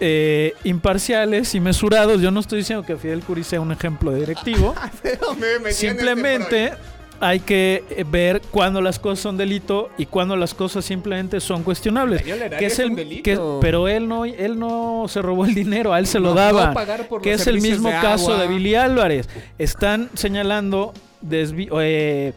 eh, 0.00 0.54
imparciales 0.64 1.54
y 1.54 1.60
mesurados. 1.60 2.20
Yo 2.20 2.30
no 2.30 2.40
estoy 2.40 2.58
diciendo 2.58 2.84
que 2.84 2.96
Fidel 2.96 3.20
Curi 3.22 3.44
sea 3.44 3.60
un 3.60 3.72
ejemplo 3.72 4.10
de 4.10 4.20
directivo. 4.20 4.74
Me 5.40 5.52
en 5.54 5.66
este 5.66 5.72
Simplemente 5.72 6.72
hay 7.20 7.38
que 7.38 7.84
eh, 7.90 8.04
ver 8.10 8.42
cuándo 8.50 8.80
las 8.80 8.98
cosas 8.98 9.20
son 9.20 9.36
delito 9.36 9.90
y 9.96 10.06
cuándo 10.06 10.34
las 10.36 10.54
cosas 10.54 10.84
simplemente 10.84 11.38
son 11.40 11.62
cuestionables. 11.62 12.22
Que 12.22 12.66
es 12.66 12.72
es 12.74 12.78
el, 12.80 13.22
que- 13.22 13.38
pero 13.60 13.86
él 13.86 14.08
no, 14.08 14.24
él 14.24 14.58
no 14.58 15.04
se 15.08 15.22
robó 15.22 15.44
el 15.44 15.54
dinero, 15.54 15.92
a 15.94 16.00
él 16.00 16.06
se 16.08 16.18
lo 16.18 16.30
No, 16.30 16.34
daba. 16.34 16.66
no 16.68 16.74
pagar 16.74 17.06
por 17.08 17.22
que 17.22 17.30
los 17.32 17.40
es 17.42 17.46
el 17.46 17.60
mismo 17.60 17.88
de 17.90 17.94
caso 18.00 18.36
de 18.36 18.48
Billy 18.48 18.74
Álvarez. 18.74 19.28
Están 19.58 20.10
señalando 20.14 20.92
desvi- 21.24 21.68
eh, 21.80 22.32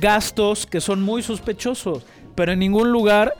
gastos 0.00 0.66
que 0.66 0.80
son 0.80 1.02
muy 1.02 1.22
sospechosos, 1.22 2.02
pero 2.34 2.52
en 2.52 2.58
ningún 2.58 2.90
lugar 2.90 3.34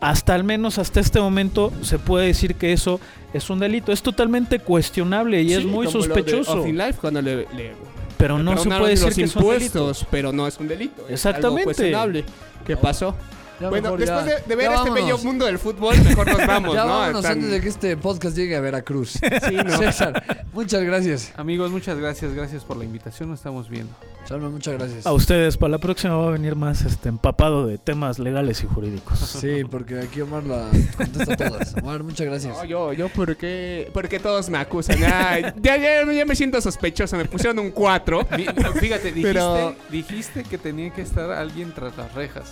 hasta 0.00 0.34
al 0.34 0.44
menos 0.44 0.78
hasta 0.78 1.00
este 1.00 1.20
momento 1.20 1.72
se 1.82 1.98
puede 1.98 2.26
decir 2.26 2.54
que 2.54 2.72
eso 2.72 3.00
es 3.32 3.48
un 3.50 3.58
delito. 3.58 3.92
Es 3.92 4.02
totalmente 4.02 4.58
cuestionable 4.58 5.42
y 5.42 5.52
es 5.52 5.64
muy 5.64 5.86
como 5.86 5.98
lo 5.98 6.02
de 6.14 6.14
sospechoso. 6.22 6.60
Off 6.60 6.66
in 6.68 6.78
Life, 6.78 6.94
cuando 7.00 7.20
le, 7.22 7.36
le 7.54 7.72
Pero 8.16 8.38
no 8.38 8.56
se 8.56 8.68
puede 8.68 8.90
decir 8.90 9.06
los 9.06 9.14
que 9.14 9.22
es 9.24 9.36
un 9.36 9.42
delito. 9.48 9.78
impuestos, 9.78 10.06
pero 10.10 10.32
no 10.32 10.46
es 10.46 10.58
un 10.58 10.68
delito. 10.68 11.04
es 11.06 11.12
Exactamente. 11.14 11.46
algo 11.60 11.64
cuestionable. 11.64 12.24
¿Qué 12.66 12.76
pasó? 12.76 13.14
Ya 13.60 13.68
bueno, 13.70 13.96
después 13.96 14.24
ya- 14.26 14.34
de, 14.36 14.42
de 14.46 14.56
ver 14.56 14.66
este 14.66 14.76
vámonos. 14.76 14.94
bello 14.94 15.18
mundo 15.18 15.46
del 15.46 15.58
fútbol, 15.58 15.96
mejor 16.02 16.26
nos 16.26 16.46
vamos, 16.46 16.74
Ya 16.74 16.84
¿no? 16.84 16.88
vámonos 16.90 17.22
Tan- 17.22 17.32
antes 17.32 17.50
de 17.50 17.60
que 17.60 17.68
este 17.68 17.96
podcast 17.96 18.36
llegue 18.36 18.54
a 18.56 18.60
Veracruz. 18.60 19.12
Sí, 19.12 19.54
¿no? 19.64 19.70
César, 19.78 20.46
muchas 20.52 20.82
gracias. 20.82 21.32
Amigos, 21.36 21.70
muchas 21.70 21.98
gracias, 21.98 22.32
gracias 22.34 22.64
por 22.64 22.76
la 22.76 22.84
invitación, 22.84 23.30
nos 23.30 23.38
estamos 23.40 23.68
viendo. 23.70 23.92
Salma, 24.26 24.50
muchas 24.50 24.74
gracias. 24.74 25.06
A 25.06 25.12
ustedes, 25.12 25.56
para 25.56 25.70
la 25.70 25.78
próxima 25.78 26.16
va 26.16 26.26
a 26.28 26.30
venir 26.32 26.56
más 26.56 26.82
este, 26.82 27.08
empapado 27.08 27.66
de 27.66 27.78
temas 27.78 28.18
legales 28.18 28.62
y 28.62 28.66
jurídicos. 28.66 29.18
Sí, 29.46 29.64
porque 29.70 30.00
aquí 30.00 30.20
Omar 30.20 30.42
la 30.44 30.68
contesta 30.96 31.36
todas. 31.36 31.74
Omar, 31.80 32.02
muchas 32.02 32.26
gracias. 32.26 32.56
No, 32.56 32.64
yo, 32.64 32.92
yo, 32.92 33.08
¿por 33.08 33.36
qué? 33.36 33.90
Porque 33.94 34.18
todos 34.18 34.48
me 34.50 34.58
acusan. 34.58 34.98
Ay, 35.04 35.44
ya, 35.60 35.76
ya, 35.76 36.10
ya 36.12 36.24
me 36.24 36.34
siento 36.34 36.60
sospechoso. 36.60 37.16
Me 37.16 37.24
pusieron 37.26 37.58
un 37.60 37.70
4. 37.70 38.26
Di- 38.36 38.46
Fíjate, 38.80 39.12
dijiste, 39.12 39.22
Pero- 39.22 39.74
dijiste 39.90 40.42
que 40.42 40.58
tenía 40.58 40.90
que 40.90 41.02
estar 41.02 41.30
alguien 41.30 41.72
tras 41.72 41.96
las 41.96 42.12
rejas 42.14 42.50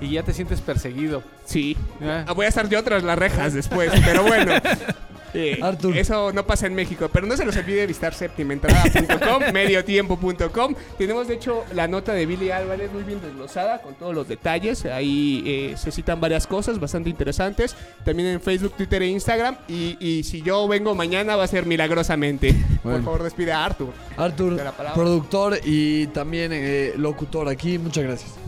y 0.00 0.10
ya 0.12 0.22
te 0.22 0.32
sientes 0.32 0.60
perseguido. 0.60 1.22
Sí. 1.44 1.76
Ah. 2.02 2.24
Ah, 2.26 2.32
Voy 2.32 2.46
a 2.46 2.48
estar 2.48 2.68
yo 2.68 2.82
tras 2.82 3.02
las 3.02 3.18
rejas 3.18 3.54
después, 3.54 3.90
pero 4.04 4.22
bueno. 4.22 4.52
Eh, 5.36 5.58
Arthur. 5.62 5.96
Eso 5.96 6.32
no 6.32 6.46
pasa 6.46 6.66
en 6.66 6.74
México, 6.74 7.10
pero 7.12 7.26
no 7.26 7.36
se 7.36 7.44
los 7.44 7.54
olvide 7.56 7.86
visitar 7.86 8.14
septimentrada.com, 8.14 9.42
mediotiempo.com. 9.52 10.74
Tenemos 10.96 11.28
de 11.28 11.34
hecho 11.34 11.64
la 11.74 11.86
nota 11.86 12.14
de 12.14 12.24
Billy 12.24 12.50
Álvarez 12.50 12.90
muy 12.90 13.02
bien 13.02 13.20
desglosada 13.20 13.82
con 13.82 13.94
todos 13.94 14.14
los 14.14 14.28
detalles. 14.28 14.86
Ahí 14.86 15.42
eh, 15.46 15.74
se 15.76 15.90
citan 15.90 16.20
varias 16.20 16.46
cosas 16.46 16.80
bastante 16.80 17.10
interesantes. 17.10 17.76
También 18.04 18.30
en 18.30 18.40
Facebook, 18.40 18.72
Twitter 18.76 19.02
e 19.02 19.08
Instagram. 19.08 19.56
Y, 19.68 19.98
y 20.00 20.22
si 20.22 20.40
yo 20.40 20.66
vengo 20.68 20.94
mañana 20.94 21.36
va 21.36 21.44
a 21.44 21.48
ser 21.48 21.66
milagrosamente. 21.66 22.54
Bueno. 22.82 22.98
Por 22.98 23.04
favor, 23.04 23.22
despide 23.24 23.52
a 23.52 23.64
Arthur. 23.64 23.92
Arthur, 24.16 24.72
productor 24.94 25.58
y 25.64 26.06
también 26.08 26.50
eh, 26.54 26.94
locutor 26.96 27.48
aquí, 27.48 27.78
muchas 27.78 28.04
gracias. 28.04 28.45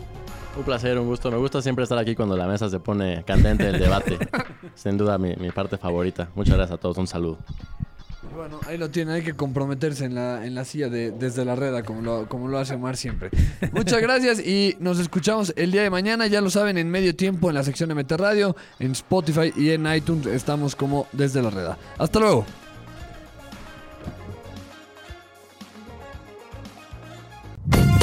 Un 0.59 0.65
placer, 0.65 0.99
un 0.99 1.07
gusto. 1.07 1.31
Me 1.31 1.37
gusta 1.37 1.63
siempre 1.63 1.85
estar 1.85 1.97
aquí 1.99 2.17
cuando 2.17 2.37
la 2.37 2.49
mesa 2.49 2.69
se 2.69 2.81
pone 2.81 3.23
candente 3.25 3.69
el 3.69 3.79
debate. 3.79 4.19
Sin 4.75 4.99
duda 4.99 5.17
mi, 5.17 5.37
mi 5.37 5.51
parte 5.53 5.79
favorita. 5.79 6.29
Muchas 6.35 6.57
gracias 6.57 6.77
a 6.77 6.81
todos. 6.81 6.99
Un 6.99 7.07
saludo. 7.07 7.39
Y 8.29 8.35
Bueno, 8.35 8.59
ahí 8.67 8.77
lo 8.77 8.91
tienen, 8.91 9.15
hay 9.15 9.23
que 9.23 9.35
comprometerse 9.35 10.05
en 10.05 10.17
la, 10.17 10.45
en 10.45 10.57
la 10.57 10.65
silla 10.65 10.89
de, 10.89 11.13
desde 11.13 11.45
la 11.45 11.55
reda, 11.55 11.85
como 11.85 12.03
lo, 12.03 12.29
como 12.29 12.49
lo 12.49 12.59
hace 12.59 12.75
Omar 12.75 12.97
siempre. 12.97 13.31
Muchas 13.73 14.01
gracias 14.03 14.41
y 14.41 14.77
nos 14.81 14.99
escuchamos 14.99 15.53
el 15.57 15.71
día 15.71 15.83
de 15.83 15.91
mañana, 15.91 16.27
ya 16.27 16.41
lo 16.41 16.51
saben, 16.51 16.77
en 16.77 16.91
medio 16.91 17.15
tiempo 17.15 17.49
en 17.49 17.55
la 17.55 17.63
sección 17.63 17.89
de 17.89 17.95
MT 17.95 18.13
Radio, 18.13 18.57
en 18.81 18.93
Spotify 18.93 19.53
y 19.57 19.71
en 19.71 19.87
iTunes 19.93 20.27
estamos 20.27 20.75
como 20.75 21.07
desde 21.13 21.41
la 21.41 21.51
reda. 21.51 21.79
Hasta 21.99 22.19
luego. 22.19 22.45